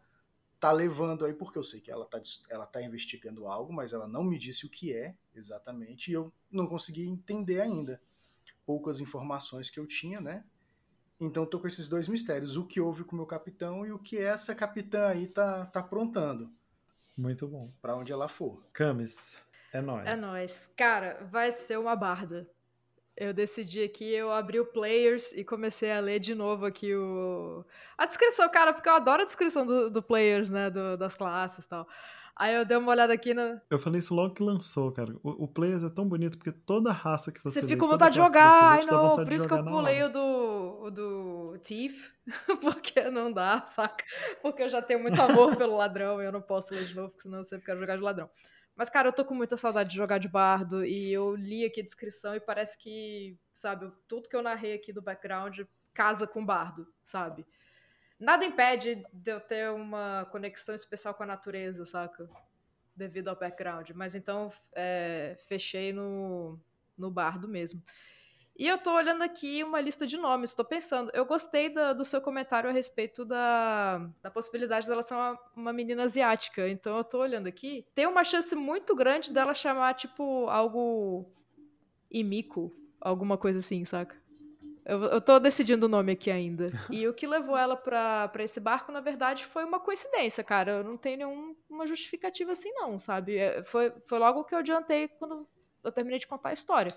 [0.60, 2.20] tá levando aí, porque eu sei que ela tá,
[2.50, 6.34] ela tá investigando algo, mas ela não me disse o que é exatamente e eu
[6.50, 8.02] não consegui entender ainda.
[8.66, 10.43] Poucas informações que eu tinha, né?
[11.20, 14.00] Então tô com esses dois mistérios, o que houve com o meu capitão e o
[14.00, 16.52] que essa capitã aí tá, tá aprontando,
[17.18, 17.72] Muito bom.
[17.82, 18.66] para onde ela for.
[18.74, 19.41] Camis,
[19.72, 20.08] é nóis.
[20.08, 20.72] É nóis.
[20.76, 22.50] Cara, vai ser uma barda.
[23.18, 27.63] Eu decidi aqui, eu abri o Players e comecei a ler de novo aqui o...
[27.97, 31.66] a descrição, cara, porque eu adoro a descrição do, do Players, né, do, das classes
[31.66, 31.88] e tal.
[32.38, 33.61] Aí eu dei uma olhada aqui no.
[33.70, 35.16] Eu falei isso logo que lançou, cara.
[35.24, 38.16] O, o Players é tão bonito porque toda raça que você Você fica com vontade
[38.16, 42.09] de jogar, ai não, por isso que eu pulei o do, o do Thief,
[42.59, 44.03] porque não dá, saca?
[44.41, 47.09] Porque eu já tenho muito amor pelo ladrão e eu não posso ler de novo,
[47.11, 48.30] porque senão eu sempre quero jogar de ladrão.
[48.76, 51.80] Mas, cara, eu tô com muita saudade de jogar de bardo e eu li aqui
[51.80, 55.61] a descrição e parece que, sabe, tudo que eu narrei aqui do background
[55.93, 57.45] casa com bardo, sabe?
[58.19, 62.30] Nada impede de eu ter uma conexão especial com a natureza, saca?
[62.95, 63.91] Devido ao background.
[63.91, 66.59] Mas então, é, fechei no,
[66.97, 67.82] no bardo mesmo.
[68.58, 71.12] E eu tô olhando aqui uma lista de nomes, tô pensando.
[71.14, 75.74] Eu gostei da- do seu comentário a respeito da, da possibilidade dela ser uma, uma
[75.74, 76.70] menina asiática.
[76.70, 77.86] Então eu tô olhando aqui.
[77.93, 81.26] Tem uma chance muito grande dela chamar, tipo, algo.
[82.10, 82.74] Imiko.
[83.01, 84.16] Alguma coisa assim, saca?
[84.86, 86.68] Eu, eu tô decidindo o nome aqui ainda.
[86.89, 90.72] E o que levou ela pra, pra esse barco, na verdade, foi uma coincidência, cara.
[90.78, 93.36] Eu não tenho nenhuma justificativa assim, não, sabe?
[93.36, 95.45] É, Foi, foi logo que eu adiantei quando
[95.84, 96.95] eu terminei de contar a história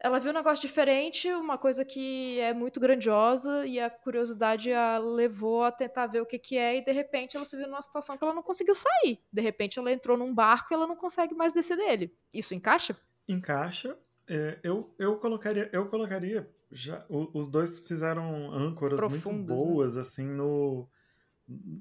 [0.00, 4.98] ela viu um negócio diferente, uma coisa que é muito grandiosa, e a curiosidade a
[4.98, 7.82] levou a tentar ver o que, que é, e de repente ela se viu numa
[7.82, 9.20] situação que ela não conseguiu sair.
[9.32, 12.16] De repente ela entrou num barco e ela não consegue mais descer dele.
[12.32, 12.96] Isso encaixa?
[13.26, 13.98] Encaixa.
[14.26, 16.48] É, eu, eu colocaria, eu colocaria.
[16.70, 19.56] Já, o- os dois fizeram âncoras muito Profundas, né?
[19.56, 20.86] boas, assim, no,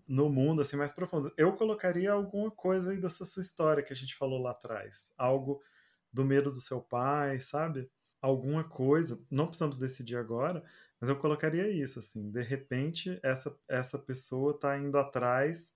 [0.07, 1.31] no mundo, assim, mais profundas.
[1.37, 5.11] Eu colocaria alguma coisa aí dessa sua história que a gente falou lá atrás.
[5.17, 5.61] Algo
[6.11, 7.89] do medo do seu pai, sabe?
[8.21, 9.19] Alguma coisa.
[9.29, 10.63] Não precisamos decidir agora,
[10.99, 12.29] mas eu colocaria isso, assim.
[12.31, 15.75] De repente, essa, essa pessoa tá indo atrás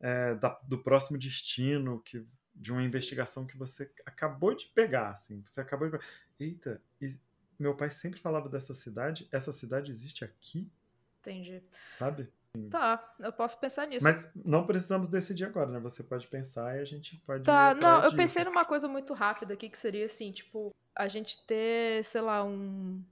[0.00, 5.42] é, da- do próximo destino, que, de uma investigação que você acabou de pegar, assim.
[5.46, 5.98] Você acabou de.
[6.40, 7.16] Eita, e
[7.58, 9.28] meu pai sempre falava dessa cidade.
[9.30, 10.68] Essa cidade existe aqui,
[11.20, 11.62] Entendi.
[11.96, 12.28] sabe?
[12.68, 14.04] Tá, eu posso pensar nisso.
[14.04, 15.78] Mas não precisamos decidir agora, né?
[15.80, 17.44] Você pode pensar e a gente pode.
[17.44, 18.16] Tá, não, eu disso.
[18.16, 22.44] pensei numa coisa muito rápida aqui, que seria assim, tipo, a gente ter, sei lá,
[22.44, 23.02] um.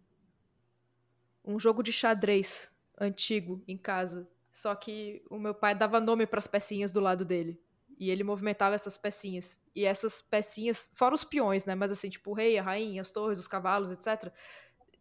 [1.44, 4.28] Um jogo de xadrez antigo em casa.
[4.52, 7.60] Só que o meu pai dava nome pras pecinhas do lado dele.
[7.98, 9.60] E ele movimentava essas pecinhas.
[9.74, 11.74] E essas pecinhas, fora os peões, né?
[11.74, 14.32] Mas assim, tipo, o rei, a rainha, as torres, os cavalos, etc.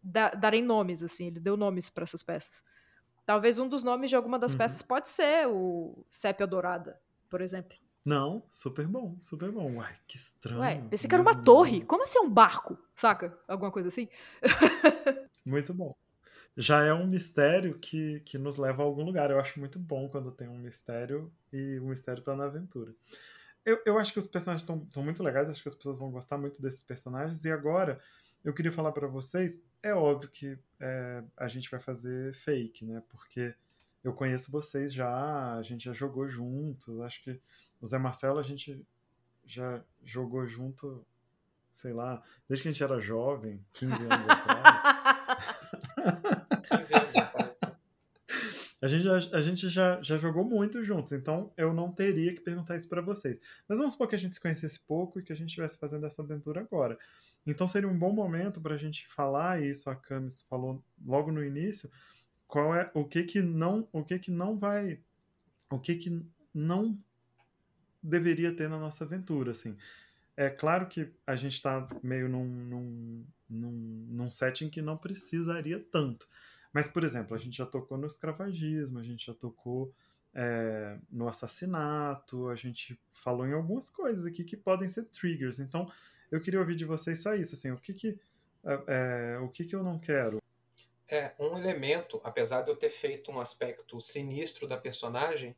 [0.01, 2.63] Da, darem nomes, assim, ele deu nomes pra essas peças.
[3.25, 4.57] Talvez um dos nomes de alguma das Uhum.
[4.59, 6.99] peças pode ser o Sépia Dourada,
[7.29, 7.77] por exemplo.
[8.03, 9.75] Não, super bom, super bom.
[9.75, 10.61] Uai, que estranho.
[10.61, 11.73] Ué, pensei que era uma torre.
[11.73, 11.85] nome.
[11.85, 12.77] Como assim um barco?
[12.95, 13.37] Saca?
[13.47, 14.07] Alguma coisa assim?
[15.45, 15.95] Muito bom.
[16.55, 19.31] Já é um mistério que, que nos leva a algum lugar.
[19.31, 22.93] Eu acho muito bom quando tem um mistério e o mistério tá na aventura.
[23.65, 26.37] Eu, eu acho que os personagens estão muito legais, acho que as pessoas vão gostar
[26.37, 27.45] muito desses personagens.
[27.45, 27.99] E agora,
[28.43, 33.01] eu queria falar pra vocês: é óbvio que é, a gente vai fazer fake, né?
[33.09, 33.53] Porque
[34.03, 36.99] eu conheço vocês já, a gente já jogou juntos.
[37.01, 37.39] Acho que
[37.81, 38.85] o Zé Marcelo a gente
[39.45, 41.05] já jogou junto,
[41.71, 45.47] sei lá, desde que a gente era jovem, 15 anos atrás.
[46.69, 47.49] 15 anos atrás.
[48.81, 52.39] A gente, já, a gente já, já jogou muito juntos, então eu não teria que
[52.39, 53.37] perguntar isso pra vocês.
[53.67, 56.05] Mas vamos supor que a gente se conhecesse pouco e que a gente estivesse fazendo
[56.05, 56.97] essa aventura agora.
[57.45, 61.43] Então seria um bom momento pra gente falar, e isso a Camis falou logo no
[61.43, 61.91] início,
[62.49, 64.99] qual é o que que não, o que que não vai,
[65.69, 66.99] o que que não
[68.01, 69.77] deveria ter na nossa aventura, assim.
[70.35, 75.79] É claro que a gente está meio num, num, num, num setting que não precisaria
[75.91, 76.27] tanto.
[76.73, 79.93] Mas, por exemplo, a gente já tocou no escravagismo, a gente já tocou
[80.33, 85.59] é, no assassinato, a gente falou em algumas coisas aqui que podem ser triggers.
[85.59, 85.91] Então,
[86.31, 88.19] eu queria ouvir de vocês só isso, assim, o que que,
[88.63, 90.38] é, é, o que, que eu não quero?
[91.11, 95.55] É, um elemento, apesar de eu ter feito um aspecto sinistro da personagem,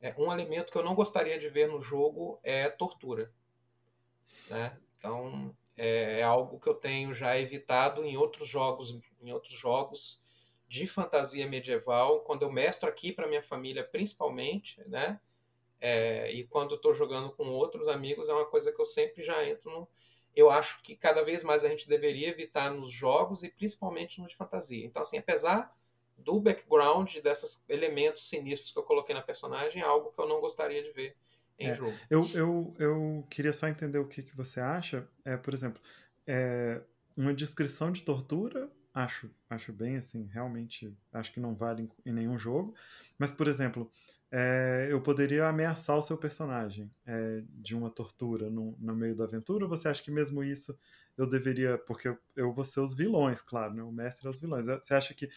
[0.00, 3.32] é, um elemento que eu não gostaria de ver no jogo é tortura.
[4.50, 4.76] Né?
[4.98, 10.22] Então, é, é algo que eu tenho já evitado em outros jogos, em outros jogos
[10.68, 15.20] de fantasia medieval, quando eu mestro aqui para minha família, principalmente, né?
[15.78, 19.46] É, e quando estou jogando com outros amigos, é uma coisa que eu sempre já
[19.46, 19.88] entro no.
[20.34, 24.30] Eu acho que cada vez mais a gente deveria evitar nos jogos e principalmente nos
[24.30, 24.84] de fantasia.
[24.86, 25.74] Então, assim, apesar
[26.16, 30.40] do background desses elementos sinistros que eu coloquei na personagem, é algo que eu não
[30.40, 31.16] gostaria de ver
[31.58, 32.00] em É, jogo.
[32.10, 35.08] Eu, eu, eu queria só entender o que, que você acha.
[35.24, 35.80] É, por exemplo,
[36.26, 36.82] é,
[37.16, 42.12] uma descrição de tortura acho, acho bem assim, realmente acho que não vale em, em
[42.12, 42.74] nenhum jogo.
[43.18, 43.90] Mas, por exemplo,
[44.34, 49.24] é, eu poderia ameaçar o seu personagem é, de uma tortura no, no, meio da
[49.24, 50.76] aventura, ou você acha que mesmo isso
[51.18, 51.76] eu deveria.
[51.76, 53.82] Porque eu, eu vou ser os vilões, claro, né?
[53.82, 54.64] o mestre é os vilões.
[54.64, 55.28] Você acha que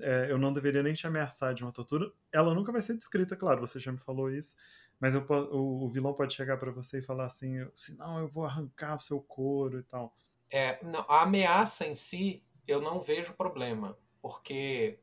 [0.00, 2.10] é, eu não deveria nem te ameaçar de uma tortura?
[2.32, 4.56] Ela nunca vai ser descrita, claro, você já me falou isso,
[4.98, 8.26] mas eu, o, o vilão pode chegar para você e falar assim: se não, eu
[8.26, 10.12] vou arrancar o seu couro e tal.
[10.50, 14.98] É, não, a ameaça em si, eu não vejo problema, porque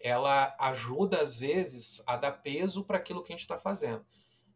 [0.00, 4.04] ela ajuda, às vezes, a dar peso para aquilo que a gente está fazendo.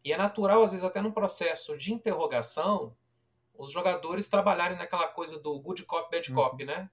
[0.04, 2.96] E é natural, às vezes, até no processo de interrogação,
[3.54, 6.68] os jogadores trabalharem naquela coisa do good cop, bad cop, uhum.
[6.68, 6.90] né?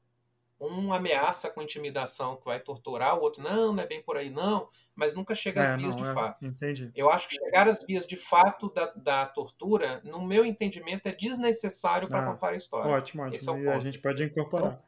[0.60, 4.30] um ameaça com intimidação que vai torturar, o outro, não, não é bem por aí,
[4.30, 6.46] não, mas nunca chega às é, vias não, de é, fato.
[6.46, 6.92] Entendi.
[6.96, 11.12] Eu acho que chegar às vias de fato da, da tortura, no meu entendimento, é
[11.12, 12.92] desnecessário para ah, contar a história.
[12.92, 13.36] Ótimo, ótimo.
[13.36, 13.70] Esse é o ponto.
[13.70, 14.72] a gente pode incorporar.
[14.72, 14.84] Então,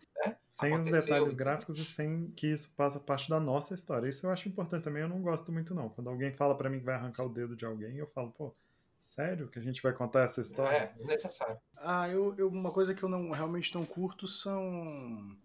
[0.50, 4.08] sem os detalhes gráficos e sem que isso passe parte da nossa história.
[4.08, 5.90] Isso eu acho importante também, eu não gosto muito não.
[5.90, 8.54] Quando alguém fala para mim que vai arrancar o dedo de alguém, eu falo, pô,
[9.00, 10.76] Sério que a gente vai contar essa história?
[10.76, 11.58] É, desnecessário.
[11.78, 15.36] Ah, eu, eu, uma coisa que eu não realmente não curto são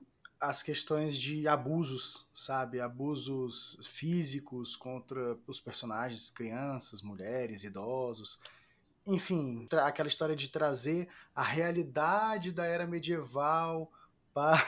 [0.40, 2.80] as questões de abusos, sabe?
[2.80, 8.40] Abusos físicos contra os personagens, crianças, mulheres, idosos.
[9.06, 13.90] Enfim, aquela história de trazer a realidade da era medieval
[14.32, 14.66] para.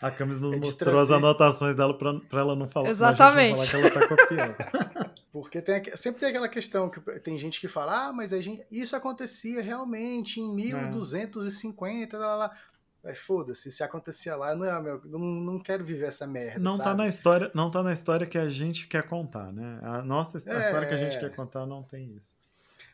[0.00, 1.12] A Camis nos mostrou trazer...
[1.12, 2.88] as anotações dela para ela não falar.
[2.88, 3.54] Exatamente.
[3.54, 4.56] Falar que ela tá copiando.
[5.30, 8.66] Porque tem, sempre tem aquela questão que tem gente que fala, ah, mas a gente,
[8.70, 12.18] isso acontecia realmente em 1250, é.
[12.18, 12.56] lá, lá.
[13.02, 16.58] Mas foda-se, se acontecia lá, não, é, meu, não, não quero viver essa merda.
[16.58, 16.84] Não sabe?
[16.84, 19.78] tá na história, não tá na história que a gente quer contar, né?
[19.82, 22.34] A nossa a é, história que a gente quer contar não tem isso.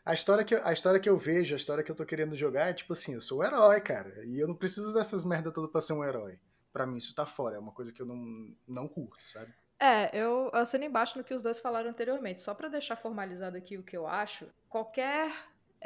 [0.06, 2.70] A história, que, a história que eu vejo, a história que eu tô querendo jogar
[2.70, 4.24] é tipo assim, eu sou o herói, cara.
[4.24, 6.38] E eu não preciso dessas merda todas pra ser um herói.
[6.72, 7.56] Pra mim, isso tá fora.
[7.56, 9.52] É uma coisa que eu não, não curto, sabe?
[9.80, 12.40] É, eu assino embaixo no que os dois falaram anteriormente.
[12.40, 15.32] Só para deixar formalizado aqui o que eu acho, qualquer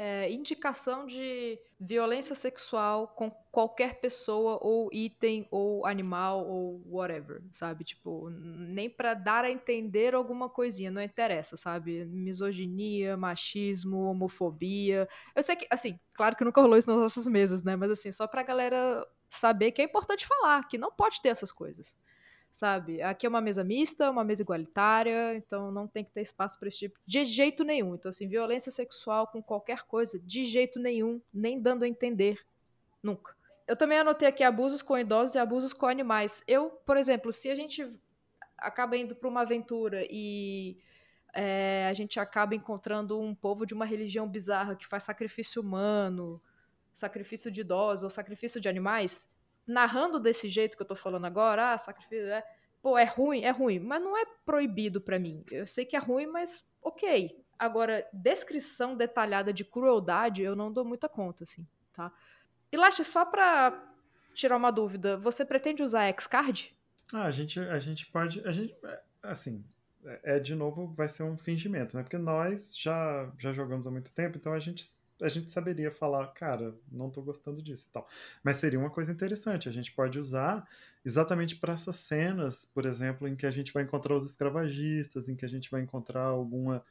[0.03, 7.85] é, indicação de violência sexual com qualquer pessoa ou item ou animal ou whatever, sabe?
[7.85, 12.07] Tipo, nem para dar a entender alguma coisinha, não interessa, sabe?
[12.07, 15.07] Misoginia, machismo, homofobia.
[15.37, 17.77] Eu sei que, assim, claro que nunca rolou isso nas nossas mesas, né?
[17.77, 21.53] Mas assim, só pra galera saber que é importante falar, que não pode ter essas
[21.53, 21.95] coisas
[22.53, 23.01] sabe?
[23.03, 26.69] Aqui é uma mesa mista, uma mesa igualitária, então não tem que ter espaço para
[26.69, 27.95] esse tipo de jeito nenhum.
[27.95, 32.39] Então, assim, violência sexual com qualquer coisa, de jeito nenhum, nem dando a entender,
[33.03, 33.35] nunca.
[33.67, 36.43] Eu também anotei aqui abusos com idosos e abusos com animais.
[36.47, 37.89] Eu, por exemplo, se a gente
[38.59, 40.77] acaba indo para uma aventura e
[41.33, 46.43] é, a gente acaba encontrando um povo de uma religião bizarra que faz sacrifício humano,
[46.93, 49.29] sacrifício de idosos ou sacrifício de animais,
[49.71, 52.45] narrando desse jeito que eu tô falando agora, ah, sacrifício, é,
[52.83, 55.45] pô, é ruim, é ruim, mas não é proibido para mim.
[55.51, 57.37] Eu sei que é ruim, mas ok.
[57.59, 62.13] Agora, descrição detalhada de crueldade, eu não dou muita conta, assim, tá?
[62.73, 63.87] E Lash, só pra
[64.35, 66.75] tirar uma dúvida, você pretende usar X-Card?
[67.13, 69.65] Ah, a gente, a gente pode, a gente, é, assim,
[70.05, 72.03] é, é de novo, vai ser um fingimento, né?
[72.03, 74.85] Porque nós já, já jogamos há muito tempo, então a gente
[75.21, 78.09] a gente saberia falar, cara, não tô gostando disso e tal.
[78.43, 80.67] Mas seria uma coisa interessante, a gente pode usar
[81.05, 85.37] exatamente para essas cenas, por exemplo, em que a gente vai encontrar os escravagistas, em
[85.37, 86.85] que a gente vai encontrar alguma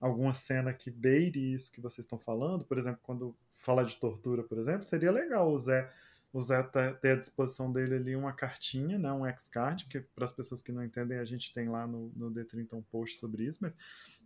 [0.00, 4.42] alguma cena que beire isso que vocês estão falando, por exemplo, quando fala de tortura,
[4.42, 5.88] por exemplo, seria legal o Zé,
[6.32, 6.60] o Zé
[7.00, 10.72] ter à disposição dele ali uma cartinha, né, um X-Card, que para as pessoas que
[10.72, 13.72] não entendem, a gente tem lá no, no D30 um post sobre isso, mas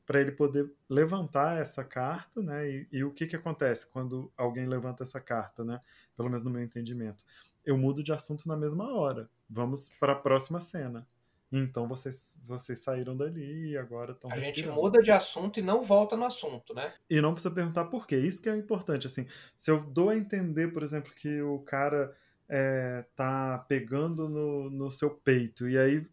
[0.07, 2.70] para ele poder levantar essa carta, né?
[2.70, 5.80] E, e, o que que acontece quando alguém levanta essa carta, né?
[6.16, 7.24] Pelo menos no meu entendimento,
[7.64, 9.28] eu mudo de assunto na mesma hora.
[9.50, 11.07] Vamos para a próxima cena.
[11.50, 14.30] Então vocês vocês saíram dali e agora estão.
[14.32, 16.92] A gente muda de assunto e não volta no assunto, né?
[17.09, 18.16] E não precisa perguntar por quê.
[18.16, 19.07] Isso que é importante.
[19.07, 19.26] Assim,
[19.57, 22.16] se eu dou a entender, por exemplo, que o cara
[22.48, 26.07] é, tá pegando no, no seu peito e aí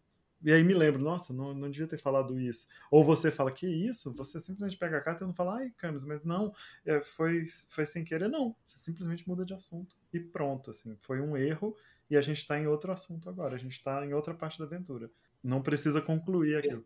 [0.44, 2.68] e aí me lembro, nossa, não, não devia ter falado isso.
[2.90, 4.14] Ou você fala, que isso?
[4.14, 6.52] Você simplesmente pega a carta e não fala, ai, Camis, mas não,
[6.84, 8.28] é, foi, foi sem querer.
[8.28, 9.96] Não, você simplesmente muda de assunto.
[10.12, 11.74] E pronto, assim, foi um erro
[12.10, 13.54] e a gente está em outro assunto agora.
[13.54, 15.10] A gente está em outra parte da aventura.
[15.42, 16.84] Não precisa concluir aquilo.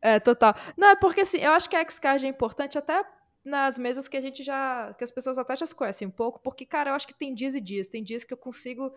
[0.00, 0.54] É, total.
[0.76, 3.04] Não, é porque assim, eu acho que a X-Card é importante até
[3.44, 4.94] nas mesas que a gente já.
[4.94, 7.34] que as pessoas até já se conhecem um pouco, porque, cara, eu acho que tem
[7.34, 7.88] dias e dias.
[7.88, 8.92] Tem dias que eu consigo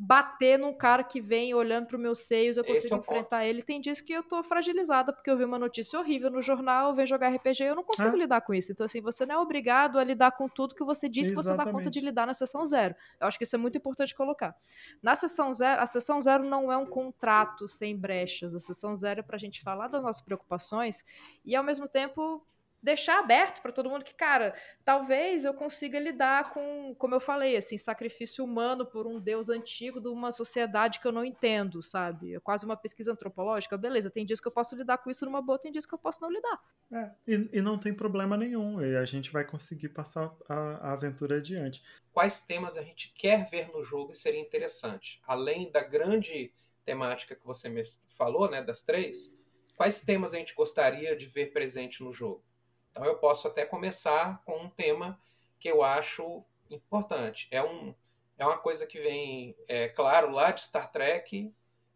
[0.00, 3.64] bater num cara que vem olhando para os meus seios, eu consigo é enfrentar ele.
[3.64, 6.94] Tem dias que eu tô fragilizada porque eu vi uma notícia horrível no jornal, eu
[6.94, 8.20] venho jogar RPG e eu não consigo é.
[8.20, 8.70] lidar com isso.
[8.70, 11.58] Então, assim, você não é obrigado a lidar com tudo que você disse Exatamente.
[11.58, 12.94] que você dá conta de lidar na sessão zero.
[13.20, 14.54] Eu acho que isso é muito importante colocar.
[15.02, 18.54] Na sessão zero, a sessão zero não é um contrato sem brechas.
[18.54, 21.04] A sessão zero é pra gente falar das nossas preocupações
[21.44, 22.46] e, ao mesmo tempo,
[22.82, 24.54] deixar aberto para todo mundo que, cara,
[24.84, 30.00] talvez eu consiga lidar com, como eu falei, assim, sacrifício humano por um deus antigo
[30.00, 32.34] de uma sociedade que eu não entendo, sabe?
[32.34, 33.76] É quase uma pesquisa antropológica.
[33.76, 35.98] Beleza, tem dias que eu posso lidar com isso numa boa, tem dias que eu
[35.98, 36.60] posso não lidar.
[36.92, 40.54] É, e, e não tem problema nenhum, e a gente vai conseguir passar a,
[40.88, 41.82] a aventura adiante.
[42.12, 45.20] Quais temas a gente quer ver no jogo e seria interessante?
[45.26, 46.52] Além da grande
[46.84, 47.82] temática que você me
[48.16, 49.38] falou, né, das três,
[49.76, 52.42] quais temas a gente gostaria de ver presente no jogo?
[52.90, 55.20] Então eu posso até começar com um tema
[55.58, 57.48] que eu acho importante.
[57.50, 57.94] É, um,
[58.36, 61.52] é uma coisa que vem, é, claro, lá de Star Trek,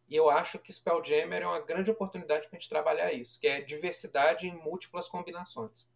[0.09, 3.47] e eu acho que Spelljammer é uma grande oportunidade para a gente trabalhar isso, que
[3.47, 5.89] é diversidade em múltiplas combinações.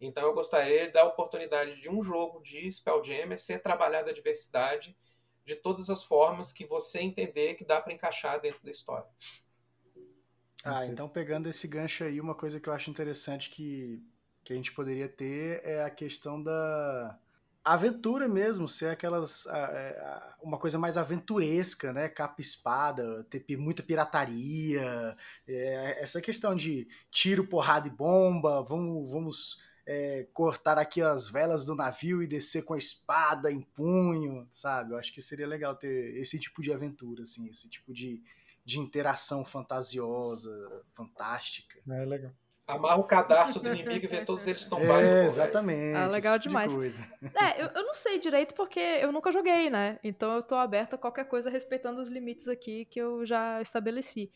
[0.00, 4.14] Então eu gostaria de dar a oportunidade de um jogo de Spelljammer ser trabalhada a
[4.14, 4.96] diversidade
[5.44, 9.08] de todas as formas que você entender que dá para encaixar dentro da história.
[10.64, 14.02] Ah, então pegando esse gancho aí, uma coisa que eu acho interessante que
[14.44, 17.18] que a gente poderia ter é a questão da
[17.64, 22.08] aventura mesmo, ser aquelas é, uma coisa mais aventuresca, né?
[22.08, 25.16] Capa espada, ter muita pirataria,
[25.46, 31.64] é, essa questão de tiro, porrada e bomba, vamos, vamos é, cortar aqui as velas
[31.64, 34.92] do navio e descer com a espada em punho, sabe?
[34.92, 38.20] Eu acho que seria legal ter esse tipo de aventura, assim, esse tipo de,
[38.64, 41.80] de interação fantasiosa, fantástica.
[41.88, 42.32] É legal
[42.72, 45.08] amarra o cadarço do inimigo e vê todos eles tombarem.
[45.08, 45.96] É, exatamente.
[45.96, 46.72] Ah, legal tipo demais.
[46.72, 49.98] De é, eu, eu não sei direito porque eu nunca joguei, né?
[50.02, 54.30] Então eu tô aberta a qualquer coisa respeitando os limites aqui que eu já estabeleci.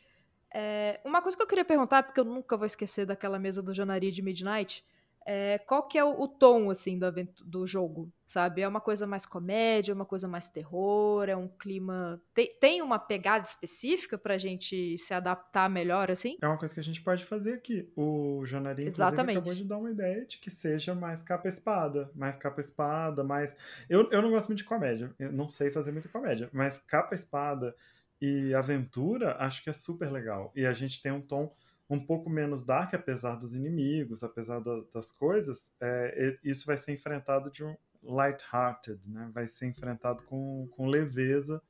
[0.54, 3.74] É, uma coisa que eu queria perguntar, porque eu nunca vou esquecer daquela mesa do
[3.74, 4.84] Janaria de Midnight,
[5.26, 7.12] é, qual que é o, o tom, assim, do,
[7.44, 8.62] do, jogo, sabe?
[8.62, 12.22] É uma coisa mais comédia, é uma coisa mais terror, é um clima...
[12.32, 16.38] Tem, tem uma pegada específica pra gente se adaptar melhor, assim?
[16.40, 17.90] É uma coisa que a gente pode fazer aqui.
[17.96, 18.44] O
[18.86, 19.38] Exatamente.
[19.38, 22.08] acabou de dar uma ideia de que seja mais capa-espada.
[22.14, 23.56] Mais capa-espada, mais...
[23.90, 27.74] Eu, eu não gosto muito de comédia, eu não sei fazer muita comédia, mas capa-espada
[28.20, 30.52] e aventura, acho que é super legal.
[30.54, 31.52] E a gente tem um tom
[31.88, 36.92] um pouco menos dark, apesar dos inimigos, apesar da, das coisas, é, isso vai ser
[36.92, 39.30] enfrentado de um light-hearted, né?
[39.32, 41.62] Vai ser enfrentado com, com leveza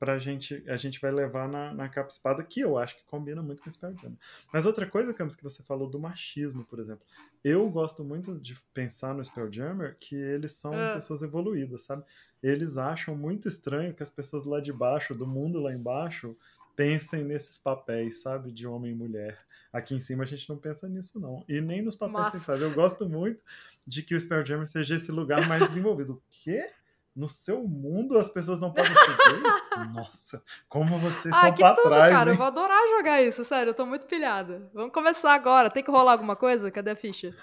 [0.00, 3.42] pra gente, a gente vai levar na, na capa espada, que eu acho que combina
[3.42, 4.18] muito com o Spelljammer.
[4.50, 7.04] Mas outra coisa, Camus, que você falou do machismo, por exemplo.
[7.44, 10.94] Eu gosto muito de pensar no Spelljammer que eles são é.
[10.94, 12.02] pessoas evoluídas, sabe?
[12.42, 16.34] Eles acham muito estranho que as pessoas lá de baixo, do mundo lá embaixo,
[16.76, 18.52] pensem nesses papéis, sabe?
[18.52, 19.38] De homem e mulher.
[19.72, 21.44] Aqui em cima a gente não pensa nisso, não.
[21.48, 22.56] E nem nos papéis Nossa.
[22.56, 23.42] Eu gosto muito
[23.86, 26.14] de que o Spelljammer seja esse lugar mais desenvolvido.
[26.14, 26.70] O quê?
[27.14, 29.92] No seu mundo as pessoas não podem ser gays?
[29.92, 32.30] Nossa, como vocês ah, são pra tudo, trás, cara.
[32.30, 32.34] Hein?
[32.34, 33.70] Eu vou adorar jogar isso, sério.
[33.70, 34.68] Eu tô muito pilhada.
[34.74, 35.70] Vamos começar agora.
[35.70, 36.70] Tem que rolar alguma coisa?
[36.70, 37.34] Cadê a ficha?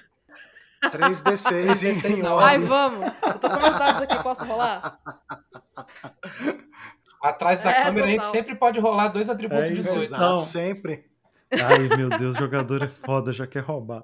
[0.84, 2.40] 3D6, 3D6 não.
[2.40, 3.12] Ai, vamos.
[3.24, 5.00] Eu tô com meus dados aqui, posso rolar?
[7.22, 8.06] Atrás da é, câmera total.
[8.06, 10.04] a gente sempre pode rolar dois atributos é, 18.
[10.04, 11.06] Exato, sempre.
[11.52, 14.04] Ai, meu Deus, jogador é foda, já quer roubar.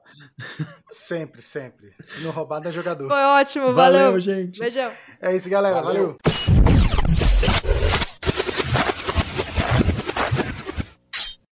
[0.90, 1.94] Sempre, sempre.
[2.02, 3.08] Se não roubar, dá jogador.
[3.08, 4.06] Foi ótimo, valeu.
[4.06, 4.60] Valeu, gente.
[4.60, 4.92] Beijão.
[5.22, 5.82] É isso, galera.
[5.82, 6.18] valeu.
[6.24, 7.73] valeu.